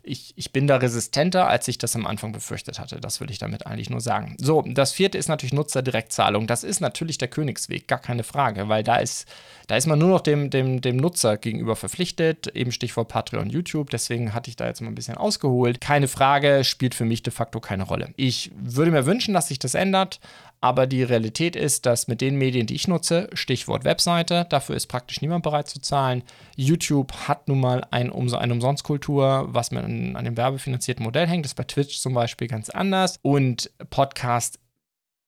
[0.03, 2.99] ich, ich bin da resistenter, als ich das am Anfang befürchtet hatte.
[2.99, 4.35] Das will ich damit eigentlich nur sagen.
[4.39, 6.47] So, das vierte ist natürlich Nutzerdirektzahlung.
[6.47, 9.27] Das ist natürlich der Königsweg, gar keine Frage, weil da ist,
[9.67, 12.47] da ist man nur noch dem, dem, dem Nutzer gegenüber verpflichtet.
[12.55, 13.89] Eben Stichwort Patreon, YouTube.
[13.89, 15.81] Deswegen hatte ich da jetzt mal ein bisschen ausgeholt.
[15.81, 18.09] Keine Frage, spielt für mich de facto keine Rolle.
[18.15, 20.19] Ich würde mir wünschen, dass sich das ändert,
[20.61, 24.87] aber die Realität ist, dass mit den Medien, die ich nutze, Stichwort Webseite, dafür ist
[24.87, 26.23] praktisch niemand bereit zu zahlen.
[26.55, 31.45] YouTube hat nun mal ein, eine Umsonstkultur, was mit an dem werbefinanzierten Modell hängt.
[31.45, 33.17] Das ist bei Twitch zum Beispiel ganz anders.
[33.21, 34.59] Und Podcast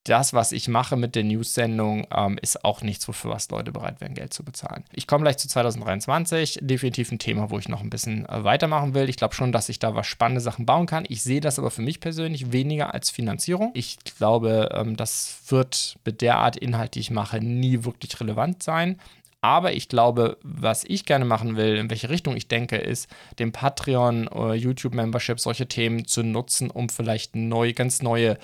[0.04, 4.02] das, was ich mache mit der News-Sendung, ähm, ist auch nichts, wofür was Leute bereit
[4.02, 4.84] wären, Geld zu bezahlen.
[4.94, 6.60] Ich komme gleich zu 2023.
[6.62, 9.10] Definitiv ein Thema, wo ich noch ein bisschen äh, weitermachen will.
[9.10, 11.06] Ich glaube schon, dass ich da was spannende Sachen bauen kann.
[11.08, 13.72] Ich sehe das aber für mich persönlich weniger als Finanzierung.
[13.76, 18.64] Ich glaube, ähm, das wird mit der Art Inhalt, die ich mache, nie wirklich relevant
[18.64, 19.00] sein.
[19.42, 23.08] Aber ich glaube, was ich gerne machen will, in welche Richtung ich denke, ist,
[23.40, 28.38] dem Patreon oder YouTube-Membership solche Themen zu nutzen, um vielleicht neu, ganz neue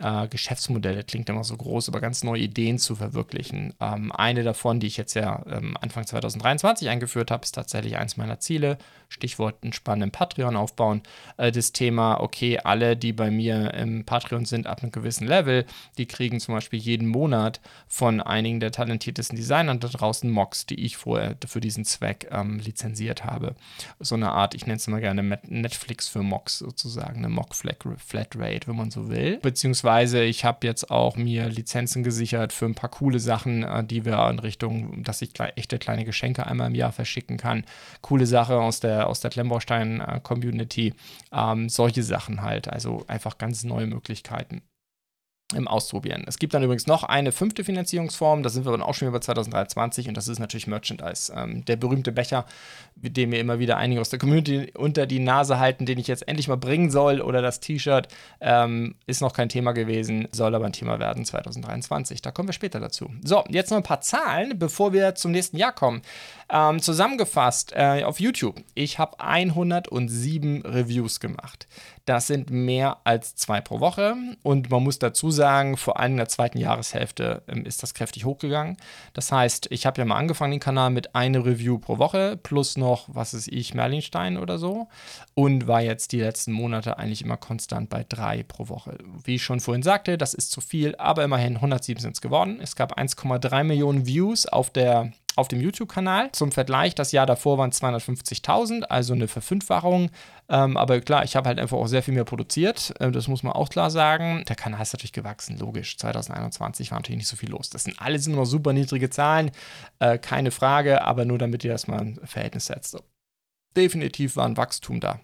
[0.00, 3.74] äh, Geschäftsmodelle, klingt immer so groß, aber ganz neue Ideen zu verwirklichen.
[3.80, 8.16] Ähm, eine davon, die ich jetzt ja ähm, Anfang 2023 eingeführt habe, ist tatsächlich eins
[8.16, 8.78] meiner Ziele.
[9.08, 11.02] Stichwort einen spannenden Patreon aufbauen.
[11.36, 15.64] Äh, das Thema, okay, alle, die bei mir im Patreon sind, ab einem gewissen Level,
[15.96, 20.84] die kriegen zum Beispiel jeden Monat von einigen der talentiertesten Designern da draußen Mocks, die
[20.84, 23.54] ich vorher für diesen Zweck ähm, lizenziert habe.
[23.98, 28.76] So eine Art, ich nenne es immer gerne Netflix für Mocks sozusagen, eine Mock-Flatrate, wenn
[28.76, 29.38] man so will.
[29.38, 33.82] Beziehungsweise Beziehungsweise ich habe jetzt auch mir Lizenzen gesichert für ein paar coole Sachen, äh,
[33.82, 37.64] die wir in Richtung, dass ich echte kleine Geschenke einmal im Jahr verschicken kann.
[38.02, 40.92] Coole Sache aus der, aus der Klemmbaustein-Community.
[41.32, 42.68] Ähm, solche Sachen halt.
[42.68, 44.60] Also einfach ganz neue Möglichkeiten
[45.54, 46.24] im Ausprobieren.
[46.26, 49.20] Es gibt dann übrigens noch eine fünfte Finanzierungsform, da sind wir dann auch schon über
[49.20, 51.32] 2023 und das ist natürlich Merchandise.
[51.34, 52.44] Ähm, der berühmte Becher,
[52.96, 56.06] mit dem mir immer wieder einige aus der Community unter die Nase halten, den ich
[56.06, 58.08] jetzt endlich mal bringen soll oder das T-Shirt,
[58.42, 62.20] ähm, ist noch kein Thema gewesen, soll aber ein Thema werden 2023.
[62.20, 63.10] Da kommen wir später dazu.
[63.24, 66.02] So, jetzt noch ein paar Zahlen, bevor wir zum nächsten Jahr kommen.
[66.50, 71.66] Ähm, zusammengefasst äh, auf YouTube, ich habe 107 Reviews gemacht.
[72.08, 74.16] Das sind mehr als zwei pro Woche.
[74.42, 78.24] Und man muss dazu sagen, vor allem in der zweiten Jahreshälfte ähm, ist das kräftig
[78.24, 78.78] hochgegangen.
[79.12, 82.78] Das heißt, ich habe ja mal angefangen, den Kanal mit einer Review pro Woche plus
[82.78, 84.88] noch, was ist ich, Merlinstein oder so.
[85.34, 88.96] Und war jetzt die letzten Monate eigentlich immer konstant bei drei pro Woche.
[89.24, 92.58] Wie ich schon vorhin sagte, das ist zu viel, aber immerhin 107 sind es geworden.
[92.62, 96.32] Es gab 1,3 Millionen Views auf der auf dem YouTube-Kanal.
[96.32, 100.10] Zum Vergleich, das Jahr davor waren 250.000, also eine Verfünffachung.
[100.48, 102.92] Ähm, aber klar, ich habe halt einfach auch sehr viel mehr produziert.
[103.00, 104.44] Äh, das muss man auch klar sagen.
[104.48, 105.96] Der Kanal ist natürlich gewachsen, logisch.
[105.96, 107.70] 2021 war natürlich nicht so viel los.
[107.70, 109.52] Das sind alles immer noch super niedrige Zahlen,
[110.00, 112.90] äh, keine Frage, aber nur damit ihr das mal ein Verhältnis setzt.
[112.90, 113.00] So.
[113.76, 115.20] Definitiv war ein Wachstum da.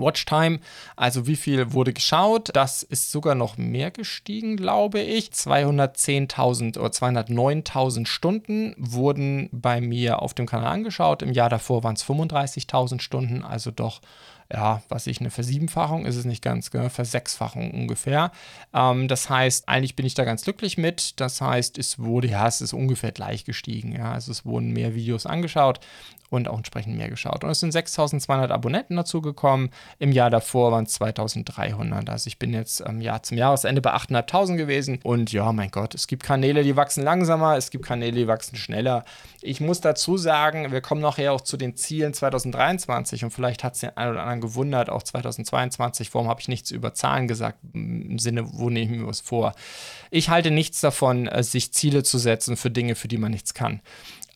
[0.00, 0.60] Watchtime,
[0.96, 5.30] also wie viel wurde geschaut, das ist sogar noch mehr gestiegen, glaube ich.
[5.30, 11.22] 210.000 oder 209.000 Stunden wurden bei mir auf dem Kanal angeschaut.
[11.22, 14.00] Im Jahr davor waren es 35.000 Stunden, also doch
[14.52, 16.90] ja, was ich, eine Versiebenfachung ist es nicht ganz, gell?
[16.90, 18.32] Versechsfachung ungefähr.
[18.74, 21.20] Ähm, das heißt, eigentlich bin ich da ganz glücklich mit.
[21.20, 23.92] Das heißt, es wurde, ja, es ist ungefähr gleich gestiegen.
[23.92, 25.80] Ja, also es wurden mehr Videos angeschaut
[26.32, 27.44] und auch entsprechend mehr geschaut.
[27.44, 29.70] Und es sind 6200 Abonnenten dazugekommen.
[29.98, 32.08] Im Jahr davor waren es 2300.
[32.08, 34.98] Also ich bin jetzt ähm, ja, zum Jahresende bei 8.500 gewesen.
[35.02, 38.56] Und ja, mein Gott, es gibt Kanäle, die wachsen langsamer, es gibt Kanäle, die wachsen
[38.56, 39.04] schneller.
[39.42, 43.74] Ich muss dazu sagen, wir kommen nachher auch zu den Zielen 2023 und vielleicht hat
[43.74, 47.58] es den einen oder anderen gewundert, auch 2022, warum habe ich nichts über Zahlen gesagt,
[47.72, 49.54] im Sinne, wo nehme ich mir was vor.
[50.10, 53.54] Ich halte nichts davon, äh, sich Ziele zu setzen für Dinge, für die man nichts
[53.54, 53.80] kann.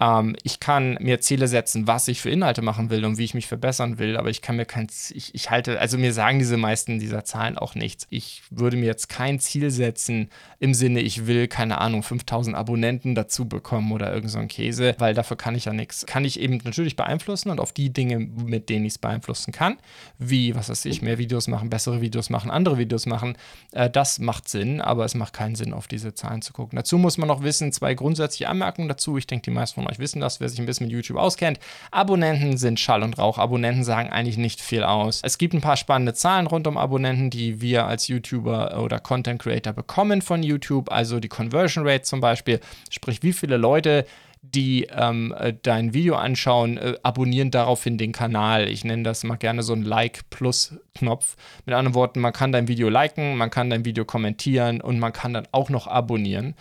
[0.01, 3.35] Ähm, ich kann mir Ziele setzen, was ich für Inhalte machen will und wie ich
[3.35, 6.57] mich verbessern will, aber ich kann mir kein, ich, ich halte, also mir sagen diese
[6.57, 8.07] meisten dieser Zahlen auch nichts.
[8.11, 13.15] Ich würde mir jetzt kein Ziel setzen im Sinne, ich will, keine Ahnung, 5000 Abonnenten
[13.15, 16.05] dazu bekommen oder irgend so ein Käse, weil dafür kann ich ja nichts.
[16.07, 19.79] Kann ich eben natürlich beeinflussen und auf die Dinge, mit denen ich es beeinflussen kann,
[20.19, 23.37] wie, was weiß ich, mehr Videos machen, bessere Videos machen, andere Videos machen,
[23.73, 26.77] äh, das macht Sinn, aber es macht keinen Sinn, auf diese Zahlen zu gucken.
[26.77, 29.17] Dazu muss man noch wissen, zwei grundsätzliche Anmerkungen dazu.
[29.17, 31.59] Ich denke, die meisten von euch wissen das, wer sich ein bisschen mit YouTube auskennt.
[31.91, 33.39] Abonnenten sind Schall und Rauch.
[33.39, 35.21] Abonnenten sagen eigentlich nicht viel aus.
[35.23, 39.41] Es gibt ein paar spannende Zahlen rund um Abonnenten, die wir als YouTuber oder Content
[39.41, 40.91] Creator bekommen von YouTube.
[40.91, 44.07] Also die Conversion Rate zum Beispiel, sprich wie viele Leute
[44.43, 48.69] die ähm, äh, dein Video anschauen, äh, abonnieren daraufhin den Kanal.
[48.69, 51.37] Ich nenne das mal gerne so ein Like-Plus-Knopf.
[51.65, 55.13] Mit anderen Worten, man kann dein Video liken, man kann dein Video kommentieren und man
[55.13, 56.55] kann dann auch noch abonnieren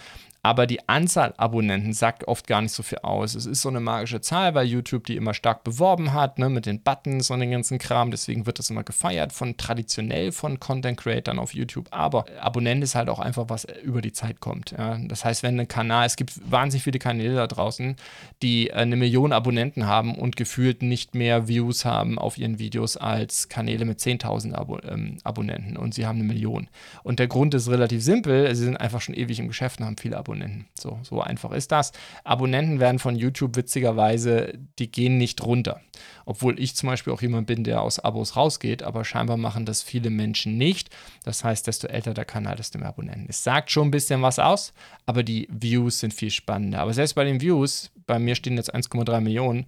[0.46, 3.34] aber die Anzahl Abonnenten sagt oft gar nicht so viel aus.
[3.34, 6.68] Es ist so eine magische Zahl, weil YouTube die immer stark beworben hat, ne, mit
[6.68, 8.12] den Buttons und den ganzen Kram.
[8.12, 11.88] Deswegen wird das immer gefeiert von traditionell von Content Creatern auf YouTube.
[11.90, 14.70] Aber Abonnent ist halt auch einfach was über die Zeit kommt.
[14.78, 15.00] Ja.
[15.00, 17.96] Das heißt, wenn ein Kanal, es gibt wahnsinnig viele Kanäle da draußen,
[18.44, 23.50] die eine Million Abonnenten haben und gefühlt nicht mehr Views haben auf ihren Videos als
[23.50, 26.68] Kanäle mit 10.000 Abo ähm, Abonnenten und sie haben eine Million.
[27.02, 28.56] Und der Grund ist relativ simpel.
[28.56, 30.35] Sie sind einfach schon ewig im Geschäft und haben viele Abonnenten.
[30.36, 30.68] Abonnenten.
[30.78, 31.92] So, so einfach ist das.
[32.24, 35.82] Abonnenten werden von YouTube witzigerweise, die gehen nicht runter.
[36.26, 39.82] Obwohl ich zum Beispiel auch jemand bin, der aus Abos rausgeht, aber scheinbar machen das
[39.82, 40.90] viele Menschen nicht.
[41.24, 43.28] Das heißt, desto älter der Kanal, desto mehr Abonnenten.
[43.30, 44.74] Es sagt schon ein bisschen was aus,
[45.06, 46.80] aber die Views sind viel spannender.
[46.80, 49.66] Aber selbst bei den Views, bei mir stehen jetzt 1,3 Millionen,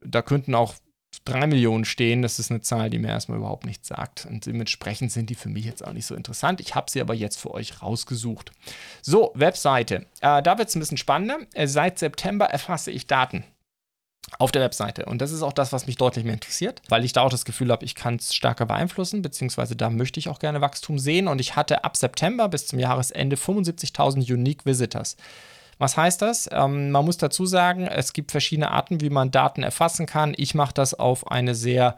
[0.00, 0.74] da könnten auch
[1.24, 4.26] 3 Millionen stehen, das ist eine Zahl, die mir erstmal überhaupt nichts sagt.
[4.26, 6.60] Und dementsprechend sind die für mich jetzt auch nicht so interessant.
[6.60, 8.52] Ich habe sie aber jetzt für euch rausgesucht.
[9.02, 10.06] So, Webseite.
[10.20, 11.38] Äh, da wird es ein bisschen spannender.
[11.54, 13.44] Äh, seit September erfasse ich Daten
[14.38, 15.06] auf der Webseite.
[15.06, 17.44] Und das ist auch das, was mich deutlich mehr interessiert, weil ich da auch das
[17.44, 21.28] Gefühl habe, ich kann es stärker beeinflussen, beziehungsweise da möchte ich auch gerne Wachstum sehen.
[21.28, 25.16] Und ich hatte ab September bis zum Jahresende 75.000 Unique Visitors.
[25.78, 26.48] Was heißt das?
[26.50, 30.34] Ähm, man muss dazu sagen, es gibt verschiedene Arten, wie man Daten erfassen kann.
[30.36, 31.96] Ich mache das auf eine sehr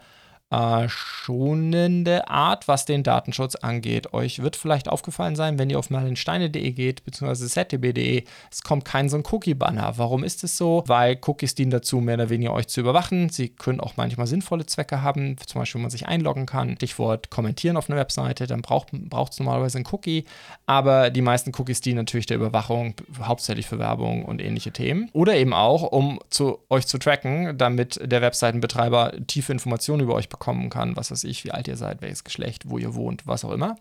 [0.51, 4.13] äh, schonende Art, was den Datenschutz angeht.
[4.13, 9.09] Euch wird vielleicht aufgefallen sein, wenn ihr auf merlinsteine.de geht, beziehungsweise ztb.de, es kommt kein
[9.09, 9.93] so ein Cookie-Banner.
[9.97, 10.83] Warum ist es so?
[10.87, 13.29] Weil Cookies dienen dazu, mehr oder weniger euch zu überwachen.
[13.29, 16.75] Sie können auch manchmal sinnvolle Zwecke haben, zum Beispiel, wenn man sich einloggen kann.
[16.77, 20.25] Stichwort kommentieren auf einer Webseite, dann braucht es normalerweise ein Cookie.
[20.65, 25.09] Aber die meisten Cookies dienen natürlich der Überwachung, hauptsächlich für Werbung und ähnliche Themen.
[25.13, 30.27] Oder eben auch, um zu, euch zu tracken, damit der Webseitenbetreiber tiefe Informationen über euch
[30.27, 33.27] bekommt bekommen kann, was weiß ich, wie alt ihr seid, welches Geschlecht, wo ihr wohnt,
[33.27, 33.75] was auch immer.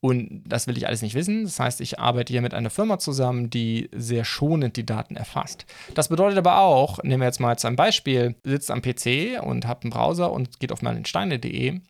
[0.00, 1.44] Und das will ich alles nicht wissen.
[1.44, 5.64] Das heißt, ich arbeite hier mit einer Firma zusammen, die sehr schonend die Daten erfasst.
[5.94, 9.84] Das bedeutet aber auch, nehmen wir jetzt mal ein Beispiel, sitzt am PC und habt
[9.84, 11.80] einen Browser und geht auf merlinsteine.de,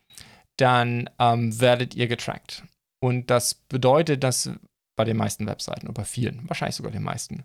[0.55, 2.63] dann ähm, werdet ihr getrackt.
[3.01, 4.49] Und das bedeutet, dass
[4.95, 7.43] bei den meisten Webseiten oder bei vielen, wahrscheinlich sogar den meisten.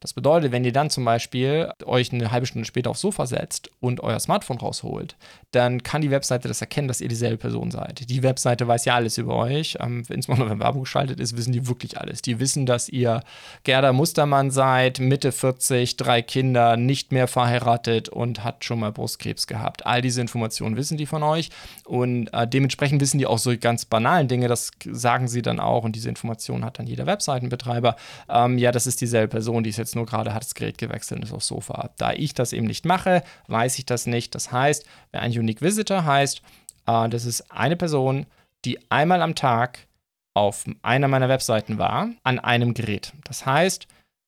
[0.00, 3.70] Das bedeutet, wenn ihr dann zum Beispiel euch eine halbe Stunde später aufs Sofa setzt
[3.80, 5.16] und euer Smartphone rausholt,
[5.50, 8.08] dann kann die Webseite das erkennen, dass ihr dieselbe Person seid.
[8.10, 9.78] Die Webseite weiß ja alles über euch.
[9.80, 12.22] Ähm, insbesondere wenn Werbung geschaltet ist, wissen die wirklich alles.
[12.22, 13.22] Die wissen, dass ihr
[13.62, 19.46] Gerda Mustermann seid, Mitte 40, drei Kinder, nicht mehr verheiratet und hat schon mal Brustkrebs
[19.46, 19.86] gehabt.
[19.86, 21.50] All diese Informationen wissen die von euch
[21.84, 25.84] und äh, dementsprechend wissen die auch so ganz banalen Dinge, das sagen sie dann auch
[25.84, 27.96] und diese Informationen hat dann jeder Webseitenbetreiber.
[28.28, 31.20] Ähm, ja, das ist dieselbe Person, die ist jetzt nur gerade hat das Gerät gewechselt
[31.20, 31.90] und ist aufs Sofa.
[31.96, 34.34] Da ich das eben nicht mache, weiß ich das nicht.
[34.34, 36.42] Das heißt, wer ein Unique Visitor heißt,
[36.86, 38.26] äh, das ist eine Person,
[38.64, 39.86] die einmal am Tag
[40.34, 43.12] auf einer meiner Webseiten war, an einem Gerät.
[43.24, 43.86] Das heißt,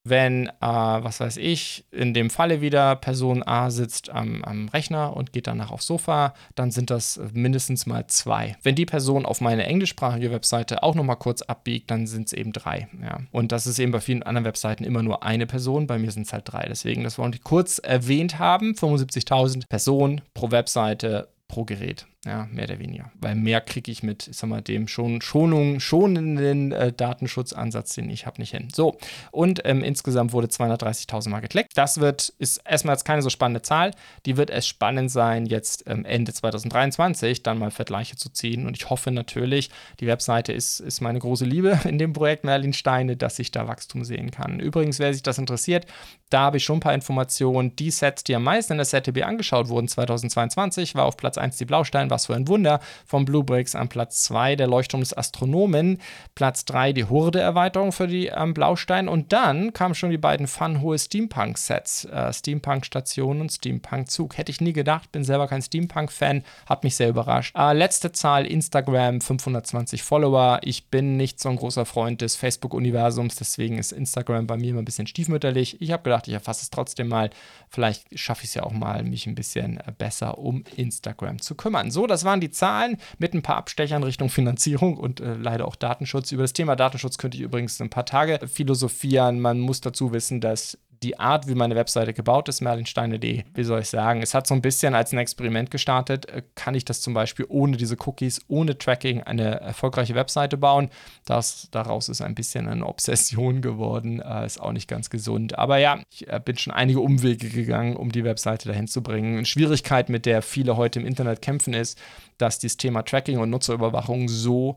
[0.09, 5.17] wenn, äh, was weiß ich, in dem Falle wieder Person A sitzt am, am, Rechner
[5.17, 8.57] und geht danach aufs Sofa, dann sind das mindestens mal zwei.
[8.63, 12.53] Wenn die Person auf meine englischsprachige Webseite auch nochmal kurz abbiegt, dann sind es eben
[12.53, 12.89] drei.
[13.03, 13.19] Ja.
[13.33, 16.27] Und das ist eben bei vielen anderen Webseiten immer nur eine Person, bei mir sind
[16.27, 16.67] es halt drei.
[16.69, 22.07] Deswegen, das wollen wir kurz erwähnt haben, 75.000 Personen pro Webseite pro Gerät.
[22.27, 23.13] Ja, mehr oder weniger.
[23.21, 28.11] Weil mehr kriege ich mit, ich sag mal, dem schon Schonung, schonenden äh, Datenschutzansatz, den
[28.11, 28.69] ich habe, nicht hin.
[28.75, 28.99] So,
[29.31, 31.73] und ähm, insgesamt wurde 230.000 Mal geklickt.
[31.77, 33.93] Das wird, ist erstmal jetzt keine so spannende Zahl.
[34.27, 38.67] Die wird es spannend sein, jetzt ähm, Ende 2023 dann mal Vergleiche zu ziehen.
[38.67, 42.73] Und ich hoffe natürlich, die Webseite ist, ist meine große Liebe in dem Projekt Merlin
[42.73, 44.59] Steine, dass ich da Wachstum sehen kann.
[44.59, 45.87] Übrigens, wer sich das interessiert,
[46.29, 47.77] da habe ich schon ein paar Informationen.
[47.77, 51.57] Die Sets, die am meisten in der ZTB angeschaut wurden 2022, war auf Platz 1
[51.57, 55.99] die Blaustein, was für ein Wunder, von Bluebricks an Platz 2 der Leuchtturm des Astronomen,
[56.35, 60.99] Platz 3 die Hurde-Erweiterung für die ähm, Blaustein und dann kamen schon die beiden fun-hohe
[60.99, 64.39] Steampunk-Sets, äh, Steampunk-Station und Steampunk-Zug.
[64.39, 67.55] Hätte ich nie gedacht, bin selber kein Steampunk-Fan, hat mich sehr überrascht.
[67.57, 70.61] Äh, letzte Zahl, Instagram, 520 Follower.
[70.63, 74.81] Ich bin nicht so ein großer Freund des Facebook-Universums, deswegen ist Instagram bei mir immer
[74.81, 75.83] ein bisschen stiefmütterlich.
[75.83, 77.29] Ich habe gedacht, ich erfasse es trotzdem mal.
[77.69, 81.55] Vielleicht schaffe ich es ja auch mal, mich ein bisschen äh, besser um Instagram zu
[81.55, 81.91] kümmern.
[81.97, 85.77] So, das waren die Zahlen mit ein paar Abstechern Richtung Finanzierung und äh, leider auch
[85.77, 86.31] Datenschutz.
[86.31, 89.41] Über das Thema Datenschutz könnte ich übrigens ein paar Tage philosophieren.
[89.41, 93.81] Man muss dazu wissen, dass die Art, wie meine Webseite gebaut ist, merlinsteine.de, wie soll
[93.81, 96.29] ich sagen, es hat so ein bisschen als ein Experiment gestartet.
[96.29, 100.91] Äh, kann ich das zum Beispiel ohne diese Cookies, ohne Tracking eine erfolgreiche Webseite bauen?
[101.25, 105.57] Das, daraus ist ein bisschen eine Obsession geworden, äh, ist auch nicht ganz gesund.
[105.57, 109.37] Aber ja, ich äh, bin schon einige Umwege gegangen, um die Webseite dahin zu bringen.
[109.37, 111.99] Eine Schwierigkeit, mit der viele heute im Internet kämpfen, ist,
[112.39, 114.77] dass dieses Thema Tracking und Nutzerüberwachung so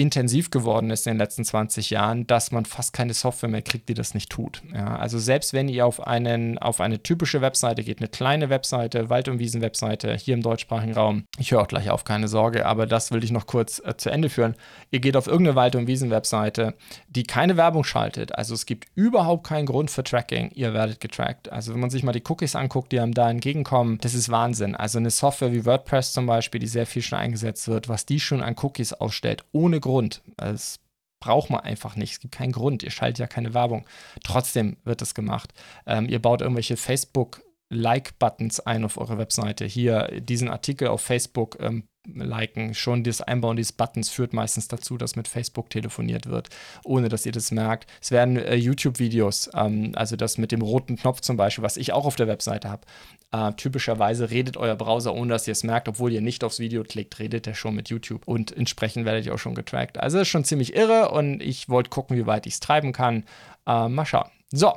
[0.00, 3.88] intensiv geworden ist in den letzten 20 Jahren, dass man fast keine Software mehr kriegt,
[3.90, 4.62] die das nicht tut.
[4.72, 9.10] Ja, also selbst wenn ihr auf, einen, auf eine typische Webseite geht, eine kleine Webseite,
[9.10, 12.86] Wald- und Wiesen-Webseite hier im deutschsprachigen Raum, ich höre auch gleich auf, keine Sorge, aber
[12.86, 14.54] das will ich noch kurz äh, zu Ende führen.
[14.90, 16.74] Ihr geht auf irgendeine Wald- und Wiesen-Webseite,
[17.08, 21.52] die keine Werbung schaltet, also es gibt überhaupt keinen Grund für Tracking, ihr werdet getrackt.
[21.52, 24.74] Also wenn man sich mal die Cookies anguckt, die einem da entgegenkommen, das ist Wahnsinn.
[24.74, 28.18] Also eine Software wie WordPress zum Beispiel, die sehr viel schon eingesetzt wird, was die
[28.18, 30.22] schon an Cookies ausstellt, ohne Grund Grund.
[30.36, 30.78] Es
[31.20, 32.12] braucht man einfach nicht.
[32.12, 32.82] Es gibt keinen Grund.
[32.82, 33.84] Ihr schaltet ja keine Werbung.
[34.24, 35.52] Trotzdem wird es gemacht.
[35.86, 39.64] Ähm, ihr baut irgendwelche Facebook- Like-Buttons ein auf eure Webseite.
[39.64, 42.74] Hier diesen Artikel auf Facebook ähm, liken.
[42.74, 46.48] Schon das Einbauen dieses Buttons führt meistens dazu, dass mit Facebook telefoniert wird,
[46.84, 47.90] ohne dass ihr das merkt.
[48.00, 51.92] Es werden äh, YouTube-Videos, ähm, also das mit dem roten Knopf zum Beispiel, was ich
[51.92, 52.86] auch auf der Webseite habe.
[53.32, 56.82] Äh, typischerweise redet euer Browser, ohne dass ihr es merkt, obwohl ihr nicht aufs Video
[56.82, 59.98] klickt, redet er schon mit YouTube und entsprechend werdet ihr auch schon getrackt.
[59.98, 62.92] Also das ist schon ziemlich irre und ich wollte gucken, wie weit ich es treiben
[62.92, 63.24] kann.
[63.66, 64.30] Äh, mal schauen.
[64.50, 64.72] So,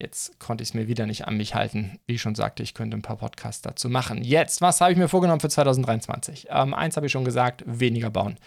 [0.00, 1.98] Jetzt konnte ich es mir wieder nicht an mich halten.
[2.06, 4.22] Wie ich schon sagte, ich könnte ein paar Podcasts dazu machen.
[4.22, 6.46] Jetzt, was habe ich mir vorgenommen für 2023?
[6.50, 8.38] Ähm, eins habe ich schon gesagt, weniger bauen.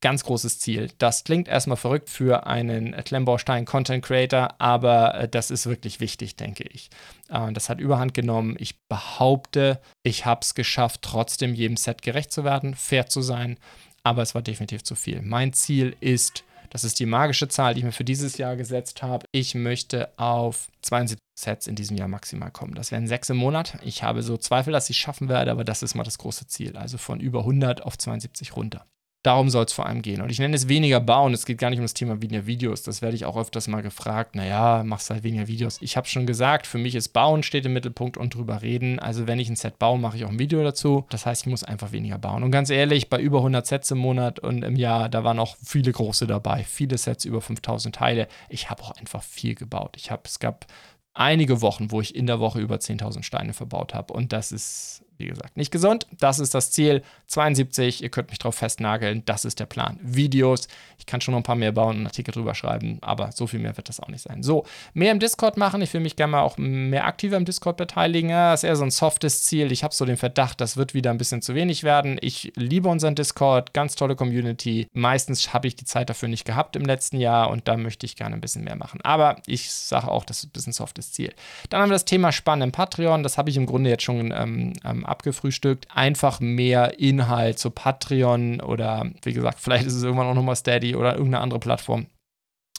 [0.00, 0.92] Ganz großes Ziel.
[0.98, 6.36] Das klingt erstmal verrückt für einen Klemmbaustein Content Creator, aber äh, das ist wirklich wichtig,
[6.36, 6.90] denke ich.
[7.28, 8.54] Äh, das hat überhand genommen.
[8.60, 13.58] Ich behaupte, ich habe es geschafft, trotzdem jedem Set gerecht zu werden, fair zu sein,
[14.04, 15.22] aber es war definitiv zu viel.
[15.22, 19.02] Mein Ziel ist, das ist die magische Zahl, die ich mir für dieses Jahr gesetzt
[19.02, 19.26] habe.
[19.32, 22.74] Ich möchte auf 72 Sets in diesem Jahr maximal kommen.
[22.74, 23.78] Das wären sechs im Monat.
[23.82, 26.46] Ich habe so Zweifel, dass ich es schaffen werde, aber das ist mal das große
[26.46, 26.76] Ziel.
[26.76, 28.86] Also von über 100 auf 72 runter.
[29.22, 30.22] Darum soll es vor allem gehen.
[30.22, 31.34] Und ich nenne es weniger bauen.
[31.34, 32.82] Es geht gar nicht um das Thema weniger Videos.
[32.82, 34.34] Das werde ich auch öfters mal gefragt.
[34.34, 35.76] Naja, machst halt weniger Videos.
[35.82, 38.98] Ich habe schon gesagt, für mich ist Bauen steht im Mittelpunkt und drüber reden.
[38.98, 41.04] Also wenn ich ein Set baue, mache ich auch ein Video dazu.
[41.10, 42.42] Das heißt, ich muss einfach weniger bauen.
[42.42, 45.56] Und ganz ehrlich, bei über 100 Sets im Monat und im Jahr, da waren auch
[45.62, 46.64] viele große dabei.
[46.64, 48.26] Viele Sets über 5000 Teile.
[48.48, 49.96] Ich habe auch einfach viel gebaut.
[49.98, 50.64] Ich habe, es gab
[51.12, 54.14] einige Wochen, wo ich in der Woche über 10.000 Steine verbaut habe.
[54.14, 56.06] Und das ist wie gesagt, nicht gesund.
[56.18, 57.02] Das ist das Ziel.
[57.26, 59.22] 72, ihr könnt mich drauf festnageln.
[59.26, 59.98] Das ist der Plan.
[60.02, 60.68] Videos.
[60.98, 63.60] Ich kann schon noch ein paar mehr bauen einen Artikel drüber schreiben, aber so viel
[63.60, 64.42] mehr wird das auch nicht sein.
[64.42, 64.64] So,
[64.94, 65.82] mehr im Discord machen.
[65.82, 68.30] Ich will mich gerne mal auch mehr aktiver im Discord beteiligen.
[68.30, 69.72] Das ist eher so ein softes Ziel.
[69.72, 72.18] Ich habe so den Verdacht, das wird wieder ein bisschen zu wenig werden.
[72.20, 73.72] Ich liebe unseren Discord.
[73.72, 74.88] Ganz tolle Community.
[74.92, 78.16] Meistens habe ich die Zeit dafür nicht gehabt im letzten Jahr und da möchte ich
[78.16, 79.00] gerne ein bisschen mehr machen.
[79.02, 81.32] Aber ich sage auch, das ist ein bisschen softes Ziel.
[81.68, 83.22] Dann haben wir das Thema Spannend Patreon.
[83.22, 85.88] Das habe ich im Grunde jetzt schon ähm, ähm, abgefrühstückt.
[85.94, 90.94] Einfach mehr Inhalt zu Patreon oder wie gesagt, vielleicht ist es irgendwann auch nochmal Steady
[90.94, 92.06] oder irgendeine andere Plattform.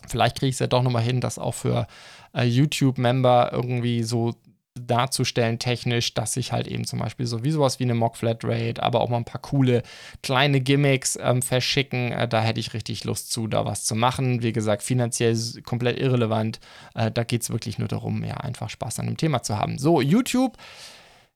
[0.08, 1.88] Vielleicht kriege ich es ja doch nochmal hin, das auch für
[2.34, 4.34] äh, YouTube-Member irgendwie so
[4.80, 8.82] darzustellen technisch, dass ich halt eben zum Beispiel so wie sowas wie eine Mock Flatrate,
[8.82, 9.84] aber auch mal ein paar coole
[10.24, 12.12] kleine Gimmicks ähm, verschicken.
[12.12, 14.44] Äh, da hätte ich richtig Lust zu, da was zu machen.
[14.44, 16.60] Wie gesagt, finanziell komplett irrelevant.
[16.96, 19.78] Äh, da geht es wirklich nur darum, ja, einfach Spaß an dem Thema zu haben.
[19.78, 20.58] So, YouTube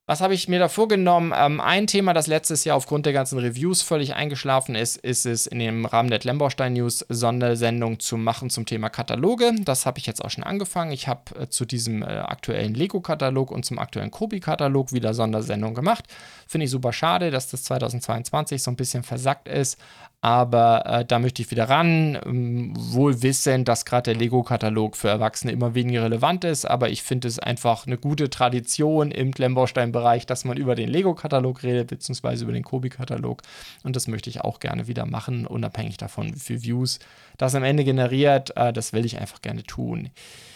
[0.07, 1.33] was habe ich mir da vorgenommen?
[1.35, 5.47] Ähm, ein Thema, das letztes Jahr aufgrund der ganzen Reviews völlig eingeschlafen ist, ist es
[5.47, 9.53] in dem Rahmen der Lemborstein News Sondersendung zu machen zum Thema Kataloge.
[9.63, 10.91] Das habe ich jetzt auch schon angefangen.
[10.91, 16.05] Ich habe äh, zu diesem äh, aktuellen Lego-Katalog und zum aktuellen Kobi-Katalog wieder Sondersendung gemacht.
[16.47, 19.79] Finde ich super schade, dass das 2022 so ein bisschen versackt ist
[20.25, 25.07] aber äh, da möchte ich wieder ran, ähm, wohl wissend, dass gerade der Lego-Katalog für
[25.07, 30.25] Erwachsene immer weniger relevant ist, aber ich finde es einfach eine gute Tradition im Klemmbaustein-Bereich,
[30.25, 33.43] dass man über den Lego-Katalog redet, beziehungsweise über den Kobi-Katalog
[33.83, 36.97] und das möchte ich auch gerne wieder machen, unabhängig davon, wie viele Views
[37.37, 40.09] das am Ende generiert, äh, das will ich einfach gerne tun.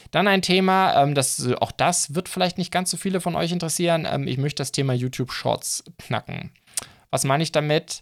[0.10, 3.52] Dann ein Thema, ähm, das, auch das wird vielleicht nicht ganz so viele von euch
[3.52, 4.08] interessieren.
[4.10, 6.50] Ähm, ich möchte das Thema YouTube Shorts knacken.
[7.12, 8.00] Was meine ich damit?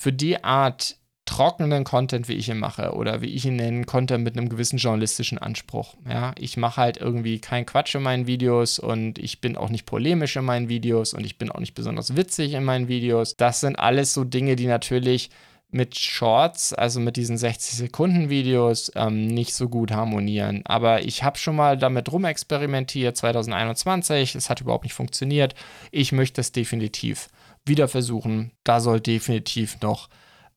[0.00, 0.97] Für die Art
[1.28, 4.78] trockenen Content, wie ich ihn mache, oder wie ich ihn nenne, Content mit einem gewissen
[4.78, 5.94] journalistischen Anspruch.
[6.08, 9.84] Ja, ich mache halt irgendwie keinen Quatsch in meinen Videos und ich bin auch nicht
[9.84, 13.36] polemisch in meinen Videos und ich bin auch nicht besonders witzig in meinen Videos.
[13.36, 15.28] Das sind alles so Dinge, die natürlich
[15.70, 20.62] mit Shorts, also mit diesen 60-Sekunden-Videos, ähm, nicht so gut harmonieren.
[20.64, 24.34] Aber ich habe schon mal damit rumexperimentiert 2021.
[24.34, 25.54] Es hat überhaupt nicht funktioniert.
[25.90, 27.28] Ich möchte es definitiv
[27.66, 28.52] wieder versuchen.
[28.64, 30.08] Da soll definitiv noch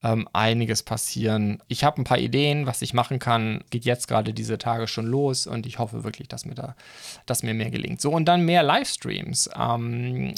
[0.03, 1.61] ähm, einiges passieren.
[1.67, 3.63] Ich habe ein paar Ideen, was ich machen kann.
[3.69, 6.75] Geht jetzt gerade diese Tage schon los und ich hoffe wirklich, dass mir da,
[7.25, 8.01] dass mir mehr gelingt.
[8.01, 9.49] So und dann mehr Livestreams.
[9.57, 10.33] Ähm,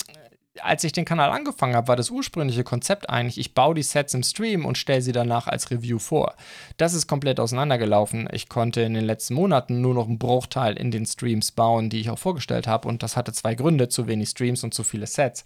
[0.61, 4.13] als ich den Kanal angefangen habe, war das ursprüngliche Konzept eigentlich, ich baue die Sets
[4.13, 6.35] im Stream und stelle sie danach als Review vor.
[6.77, 8.29] Das ist komplett auseinandergelaufen.
[8.31, 12.01] Ich konnte in den letzten Monaten nur noch einen Bruchteil in den Streams bauen, die
[12.01, 12.87] ich auch vorgestellt habe.
[12.87, 15.43] Und das hatte zwei Gründe, zu wenig Streams und zu viele Sets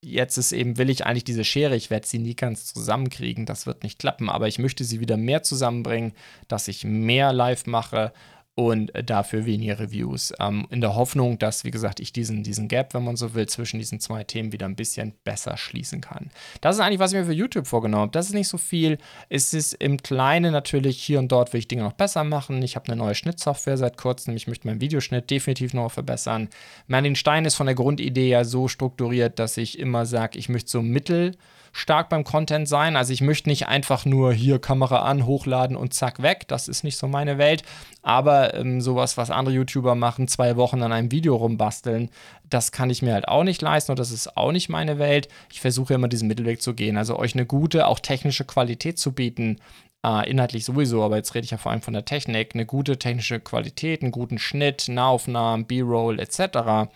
[0.00, 3.66] jetzt ist eben, will ich eigentlich diese Schere, ich werde sie nie ganz zusammenkriegen, das
[3.66, 6.12] wird nicht klappen, aber ich möchte sie wieder mehr zusammenbringen,
[6.46, 8.12] dass ich mehr live mache
[8.58, 10.32] und dafür weniger Reviews.
[10.40, 13.46] Ähm, in der Hoffnung, dass, wie gesagt, ich diesen, diesen Gap, wenn man so will,
[13.46, 16.32] zwischen diesen zwei Themen wieder ein bisschen besser schließen kann.
[16.60, 18.10] Das ist eigentlich, was ich mir für YouTube vorgenommen habe.
[18.10, 18.98] Das ist nicht so viel.
[19.28, 22.60] Es ist im Kleinen natürlich hier und dort will ich Dinge noch besser machen.
[22.64, 24.34] Ich habe eine neue Schnittsoftware seit kurzem.
[24.34, 26.48] Ich möchte meinen Videoschnitt definitiv noch verbessern.
[26.88, 30.68] Merlin Stein ist von der Grundidee ja so strukturiert, dass ich immer sage, ich möchte
[30.68, 31.36] so mittel
[31.78, 32.96] stark beim Content sein.
[32.96, 36.48] Also ich möchte nicht einfach nur hier Kamera an, hochladen und zack weg.
[36.48, 37.62] Das ist nicht so meine Welt.
[38.02, 42.10] Aber ähm, sowas, was andere YouTuber machen, zwei Wochen an einem Video rumbasteln,
[42.44, 45.28] das kann ich mir halt auch nicht leisten und das ist auch nicht meine Welt.
[45.52, 46.96] Ich versuche immer diesen Mittelweg zu gehen.
[46.96, 49.58] Also euch eine gute, auch technische Qualität zu bieten.
[50.06, 53.00] Uh, inhaltlich sowieso, aber jetzt rede ich ja vor allem von der Technik, eine gute
[53.00, 56.88] technische Qualität, einen guten Schnitt, Nahaufnahmen, B-Roll etc.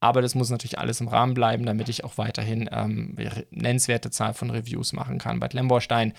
[0.00, 3.16] Aber das muss natürlich alles im Rahmen bleiben, damit ich auch weiterhin ähm,
[3.50, 5.40] nennenswerte Zahl von Reviews machen kann.
[5.40, 6.12] Bei Lemborstein,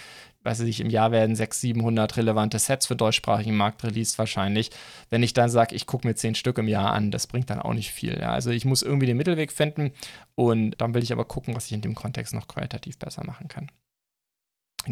[0.44, 4.72] weiß ich, im Jahr werden 600, 700 relevante Sets für deutschsprachigen Markt released wahrscheinlich.
[5.10, 7.62] Wenn ich dann sage, ich gucke mir 10 Stück im Jahr an, das bringt dann
[7.62, 8.20] auch nicht viel.
[8.20, 8.32] Ja.
[8.32, 9.92] Also ich muss irgendwie den Mittelweg finden
[10.36, 13.48] und dann will ich aber gucken, was ich in dem Kontext noch qualitativ besser machen
[13.48, 13.72] kann.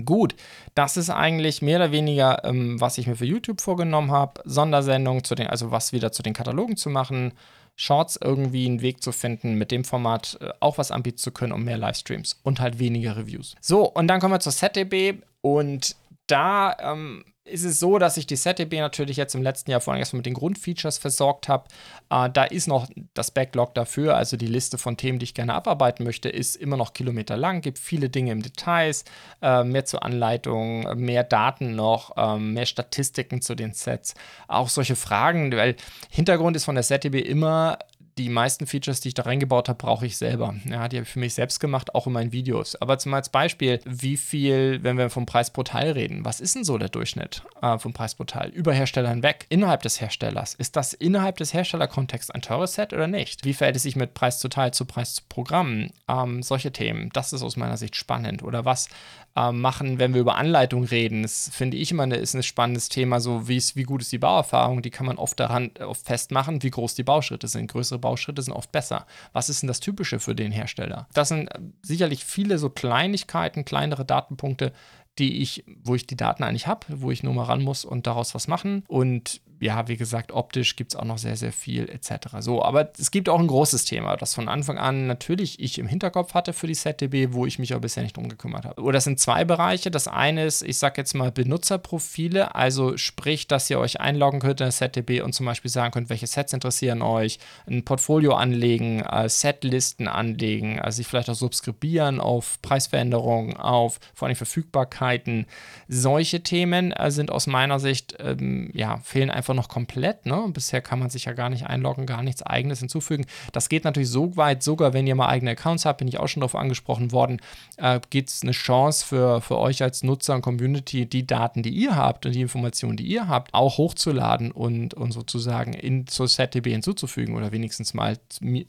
[0.06, 0.36] Gut,
[0.76, 4.42] das ist eigentlich mehr oder weniger, ähm, was ich mir für YouTube vorgenommen habe.
[4.46, 7.34] Sondersendungen zu den, also was wieder zu den Katalogen zu machen,
[7.78, 11.54] Shorts irgendwie einen Weg zu finden, mit dem Format äh, auch was anbieten zu können,
[11.54, 13.56] um mehr Livestreams und halt weniger Reviews.
[13.62, 18.28] So, und dann kommen wir zur ZDB und da ähm, ist es so, dass ich
[18.28, 21.66] die ZDB natürlich jetzt im letzten Jahr vor allem erstmal mit den Grundfeatures versorgt habe.
[22.10, 25.54] Äh, da ist noch das Backlog dafür, also die Liste von Themen, die ich gerne
[25.54, 29.06] abarbeiten möchte, ist immer noch kilometerlang, gibt viele Dinge im Details,
[29.42, 34.14] äh, mehr zur Anleitung, mehr Daten noch, äh, mehr Statistiken zu den Sets,
[34.48, 35.76] auch solche Fragen, weil
[36.10, 37.80] Hintergrund ist von der ZDB immer
[38.18, 40.56] die meisten Features, die ich da reingebaut habe, brauche ich selber.
[40.66, 42.76] Ja, die habe ich für mich selbst gemacht, auch in meinen Videos.
[42.76, 46.64] Aber zum Beispiel, wie viel, wenn wir vom Preis pro Teil reden, was ist denn
[46.64, 48.50] so der Durchschnitt äh, vom Preis pro Teil?
[48.50, 50.54] Über Hersteller hinweg, innerhalb des Herstellers.
[50.56, 53.46] Ist das innerhalb des Herstellerkontexts ein teures Set oder nicht?
[53.46, 55.92] Wie verhält es sich mit Preis zu Teil zu Preis zu Programm?
[56.08, 58.44] Ähm, solche Themen, das ist aus meiner Sicht spannend.
[58.44, 58.90] Oder was
[59.38, 61.22] äh, machen, wenn wir über Anleitung reden?
[61.22, 64.18] Das finde ich immer eine, ist ein spannendes Thema, so wie, wie gut ist die
[64.18, 64.82] Bauerfahrung?
[64.82, 67.72] Die kann man oft daran oft festmachen, wie groß die Bauschritte sind.
[67.72, 69.06] Größere Bauschritte sind oft besser.
[69.34, 71.08] Was ist denn das Typische für den Hersteller?
[71.14, 74.74] Das sind äh, sicherlich viele so Kleinigkeiten, kleinere Datenpunkte,
[75.20, 78.08] die ich, wo ich die Daten eigentlich habe, wo ich nur mal ran muss und
[78.08, 78.84] daraus was machen.
[78.88, 82.38] Und ja, wie gesagt, optisch gibt es auch noch sehr, sehr viel etc.
[82.40, 85.88] So, aber es gibt auch ein großes Thema, das von Anfang an natürlich ich im
[85.88, 88.82] Hinterkopf hatte für die ZDB, wo ich mich aber bisher nicht drum gekümmert habe.
[88.82, 89.92] Oder das sind zwei Bereiche.
[89.92, 94.62] Das eine ist, ich sage jetzt mal Benutzerprofile, also sprich, dass ihr euch einloggen könnt
[94.62, 99.02] in der ZDB und zum Beispiel sagen könnt, welche Sets interessieren euch, ein Portfolio anlegen,
[99.02, 105.46] äh, Setlisten anlegen, also sich vielleicht auch subskribieren auf Preisveränderungen, auf vor allem Verfügbarkeiten.
[105.88, 110.26] Solche Themen äh, sind aus meiner Sicht, ähm, ja, fehlen einfach einfach noch komplett.
[110.26, 110.46] Ne?
[110.50, 113.26] Bisher kann man sich ja gar nicht einloggen, gar nichts Eigenes hinzufügen.
[113.54, 116.28] Das geht natürlich so weit, sogar wenn ihr mal eigene Accounts habt, bin ich auch
[116.28, 117.40] schon darauf angesprochen worden,
[117.78, 121.70] äh, gibt es eine Chance für, für euch als Nutzer und Community, die Daten, die
[121.70, 126.28] ihr habt und die Informationen, die ihr habt, auch hochzuladen und, und sozusagen in, zur
[126.28, 128.18] ZDB hinzuzufügen oder wenigstens mal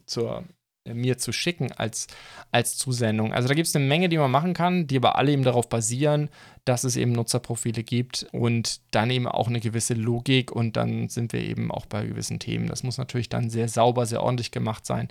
[0.05, 0.43] zur
[0.93, 2.07] mir zu schicken als,
[2.51, 3.33] als Zusendung.
[3.33, 5.69] Also da gibt es eine Menge, die man machen kann, die aber alle eben darauf
[5.69, 6.29] basieren,
[6.65, 11.33] dass es eben Nutzerprofile gibt und dann eben auch eine gewisse Logik und dann sind
[11.33, 12.67] wir eben auch bei gewissen Themen.
[12.67, 15.07] Das muss natürlich dann sehr sauber, sehr ordentlich gemacht sein.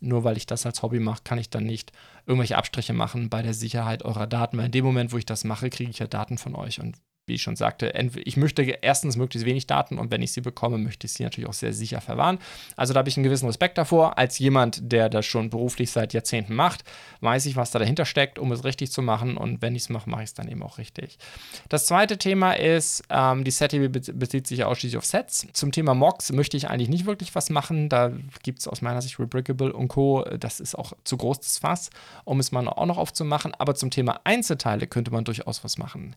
[0.00, 1.92] Nur weil ich das als Hobby mache, kann ich dann nicht
[2.26, 5.44] irgendwelche Abstriche machen bei der Sicherheit eurer Daten, weil in dem Moment, wo ich das
[5.44, 6.96] mache, kriege ich ja Daten von euch und
[7.30, 7.92] wie ich schon sagte,
[8.24, 11.48] ich möchte erstens möglichst wenig Daten und wenn ich sie bekomme, möchte ich sie natürlich
[11.48, 12.38] auch sehr sicher verwahren.
[12.76, 14.18] Also da habe ich einen gewissen Respekt davor.
[14.18, 16.82] Als jemand, der das schon beruflich seit Jahrzehnten macht,
[17.20, 19.36] weiß ich, was da dahinter steckt, um es richtig zu machen.
[19.36, 21.18] Und wenn ich es mache, mache ich es dann eben auch richtig.
[21.68, 25.46] Das zweite Thema ist, ähm, die SetDB bezieht sich ja ausschließlich auf Sets.
[25.52, 27.88] Zum Thema Mocks möchte ich eigentlich nicht wirklich was machen.
[27.88, 28.10] Da
[28.42, 30.24] gibt es aus meiner Sicht Rebrickable und Co.
[30.24, 31.90] Das ist auch zu groß, das Fass,
[32.24, 33.54] um es mal auch noch aufzumachen.
[33.56, 36.16] Aber zum Thema Einzelteile könnte man durchaus was machen.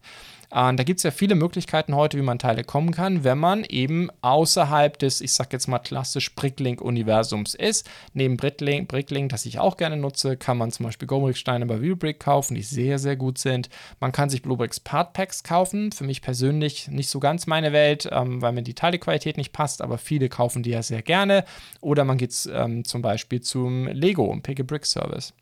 [0.50, 3.64] Äh, da gibt es ja viele Möglichkeiten heute, wie man Teile kommen kann, wenn man
[3.64, 7.90] eben außerhalb des, ich sag jetzt mal klassisch Bricklink-Universums ist.
[8.14, 12.20] Neben Bricklink, Bricklink, das ich auch gerne nutze, kann man zum Beispiel Gomrick-Steine bei Viewbrick
[12.20, 13.70] kaufen, die sehr, sehr gut sind.
[14.00, 15.92] Man kann sich Bluebricks Part Packs kaufen.
[15.92, 19.82] Für mich persönlich nicht so ganz meine Welt, ähm, weil mir die Teilequalität nicht passt,
[19.82, 21.46] aber viele kaufen die ja sehr gerne.
[21.82, 25.34] Oder man geht ähm, zum Beispiel zum Lego, Pick a Brick Service.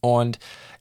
[0.00, 0.38] Und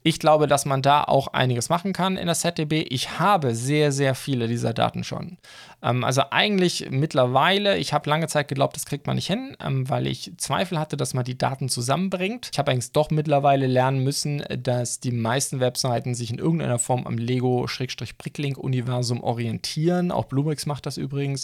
[0.07, 2.85] ich glaube, dass man da auch einiges machen kann in der ZDB.
[2.89, 5.37] Ich habe sehr, sehr viele dieser Daten schon.
[5.83, 9.89] Ähm, also eigentlich mittlerweile, ich habe lange Zeit geglaubt, das kriegt man nicht hin, ähm,
[9.89, 12.51] weil ich Zweifel hatte, dass man die Daten zusammenbringt.
[12.53, 17.05] Ich habe eigentlich doch mittlerweile lernen müssen, dass die meisten Webseiten sich in irgendeiner Form
[17.05, 20.11] am Lego-Bricklink-Universum orientieren.
[20.11, 21.43] Auch Bluebricks macht das übrigens.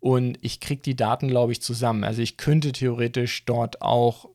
[0.00, 2.04] Und ich kriege die Daten, glaube ich, zusammen.
[2.04, 4.30] Also ich könnte theoretisch dort auch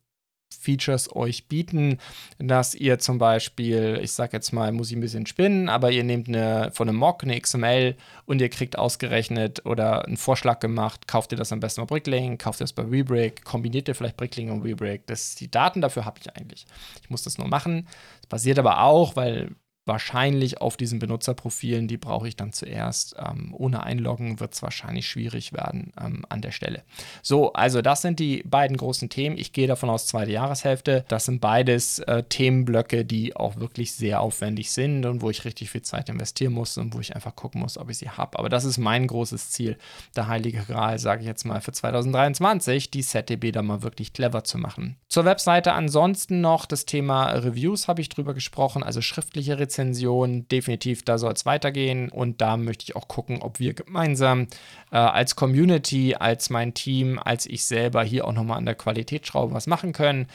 [0.62, 2.00] Features euch bieten,
[2.40, 6.04] dass ihr zum Beispiel, ich sag jetzt mal, muss ich ein bisschen spinnen, aber ihr
[6.04, 7.96] nehmt eine, von einem Mock eine XML
[8.26, 12.42] und ihr kriegt ausgerechnet oder einen Vorschlag gemacht, kauft ihr das am besten bei Bricklink,
[12.42, 15.08] kauft ihr das bei Rebrick, kombiniert ihr vielleicht Bricklink und Rebrick.
[15.08, 16.66] Das, die Daten dafür habe ich eigentlich.
[17.02, 17.88] Ich muss das nur machen.
[18.22, 19.56] Das passiert aber auch, weil
[19.86, 23.16] wahrscheinlich auf diesen Benutzerprofilen, die brauche ich dann zuerst.
[23.20, 26.84] Ähm, ohne Einloggen wird es wahrscheinlich schwierig werden ähm, an der Stelle.
[27.22, 29.38] So, also das sind die beiden großen Themen.
[29.38, 31.04] Ich gehe davon aus, zweite Jahreshälfte.
[31.10, 35.70] Das sind beides äh, Themenblöcke, die auch wirklich sehr aufwendig sind und wo ich richtig
[35.70, 38.40] viel Zeit investieren muss und wo ich einfach gucken muss, ob ich sie habe.
[38.40, 39.78] Aber das ist mein großes Ziel,
[40.16, 44.46] der Heilige Gral, sage ich jetzt mal, für 2023, die ZDB da mal wirklich clever
[44.46, 44.96] zu machen.
[45.10, 50.48] Zur Webseite ansonsten noch das Thema Reviews habe ich drüber gesprochen, also schriftliche Rezensionen Rezension.
[50.48, 52.10] Definitiv, da soll es weitergehen.
[52.10, 54.48] Und da möchte ich auch gucken, ob wir gemeinsam
[54.92, 59.54] äh, als Community, als mein Team, als ich selber hier auch nochmal an der Qualitätsschraube
[59.54, 60.28] was machen können.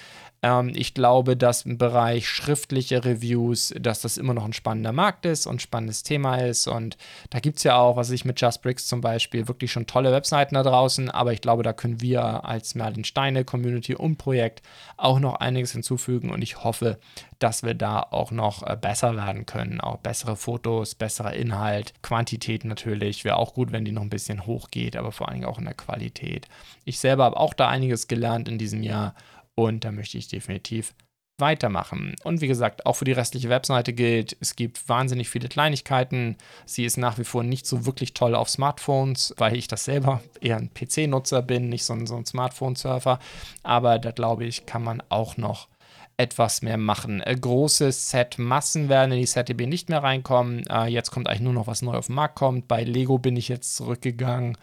[0.43, 5.27] Ähm, ich glaube, dass im Bereich schriftliche Reviews, dass das immer noch ein spannender Markt
[5.27, 6.69] ist und ein spannendes Thema ist.
[6.69, 6.97] Und
[7.31, 10.13] da gibt es ja auch, was ich mit Just Bricks zum Beispiel, wirklich schon tolle
[10.13, 11.11] Webseiten da draußen.
[11.11, 14.63] Aber ich glaube, da können wir als Merlin Steine Community und Projekt
[14.97, 16.31] auch noch einiges hinzufügen.
[16.31, 16.99] Und ich hoffe,
[17.39, 19.81] dass wir da auch noch äh, besser werden können.
[19.81, 23.25] Auch bessere Fotos, besserer Inhalt, Quantität natürlich.
[23.25, 25.65] Wäre auch gut, wenn die noch ein bisschen hochgeht, aber vor allen Dingen auch in
[25.65, 26.47] der Qualität.
[26.85, 29.15] Ich selber habe auch da einiges gelernt in diesem Jahr
[29.59, 30.95] und da möchte ich definitiv
[31.37, 32.15] weitermachen.
[32.23, 36.37] Und wie gesagt, auch für die restliche Webseite gilt, es gibt wahnsinnig viele Kleinigkeiten.
[36.65, 40.23] Sie ist nach wie vor nicht so wirklich toll auf Smartphones, weil ich das selber
[40.41, 43.19] eher ein PC-Nutzer bin, nicht so ein, so ein Smartphone-Surfer.
[43.65, 45.67] Aber da glaube ich, kann man auch noch
[46.17, 47.21] etwas mehr machen.
[47.21, 50.65] Äh, große Set-Massen werden in die ZDB nicht mehr reinkommen.
[50.69, 52.69] Äh, jetzt kommt eigentlich nur noch was neu auf den Markt kommt.
[52.69, 54.57] Bei Lego bin ich jetzt zurückgegangen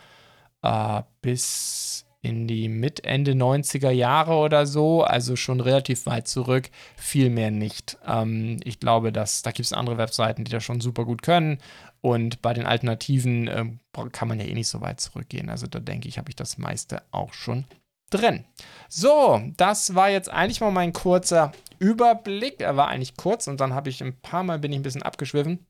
[0.61, 6.69] äh, bis in die mit Ende 90er Jahre oder so, also schon relativ weit zurück,
[6.97, 7.97] viel mehr nicht.
[8.05, 11.59] Ähm, ich glaube, dass da gibt es andere Webseiten, die das schon super gut können.
[12.01, 13.65] Und bei den Alternativen äh,
[14.11, 15.49] kann man ja eh nicht so weit zurückgehen.
[15.49, 17.65] Also da denke ich, habe ich das meiste auch schon
[18.09, 18.45] drin.
[18.89, 22.61] So, das war jetzt eigentlich mal mein kurzer Überblick.
[22.61, 25.03] Er war eigentlich kurz und dann habe ich ein paar Mal bin ich ein bisschen
[25.03, 25.65] abgeschwiffen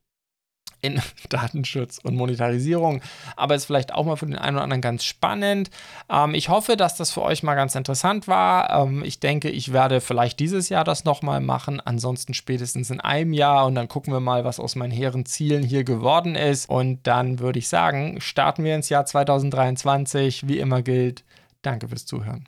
[0.85, 3.01] in Datenschutz und Monetarisierung,
[3.35, 5.69] aber ist vielleicht auch mal für den einen oder anderen ganz spannend.
[6.09, 8.69] Ähm, ich hoffe, dass das für euch mal ganz interessant war.
[8.69, 13.33] Ähm, ich denke, ich werde vielleicht dieses Jahr das nochmal machen, ansonsten spätestens in einem
[13.33, 16.69] Jahr und dann gucken wir mal, was aus meinen hehren Zielen hier geworden ist.
[16.69, 20.47] Und dann würde ich sagen, starten wir ins Jahr 2023.
[20.47, 21.23] Wie immer gilt,
[21.61, 22.47] danke fürs Zuhören.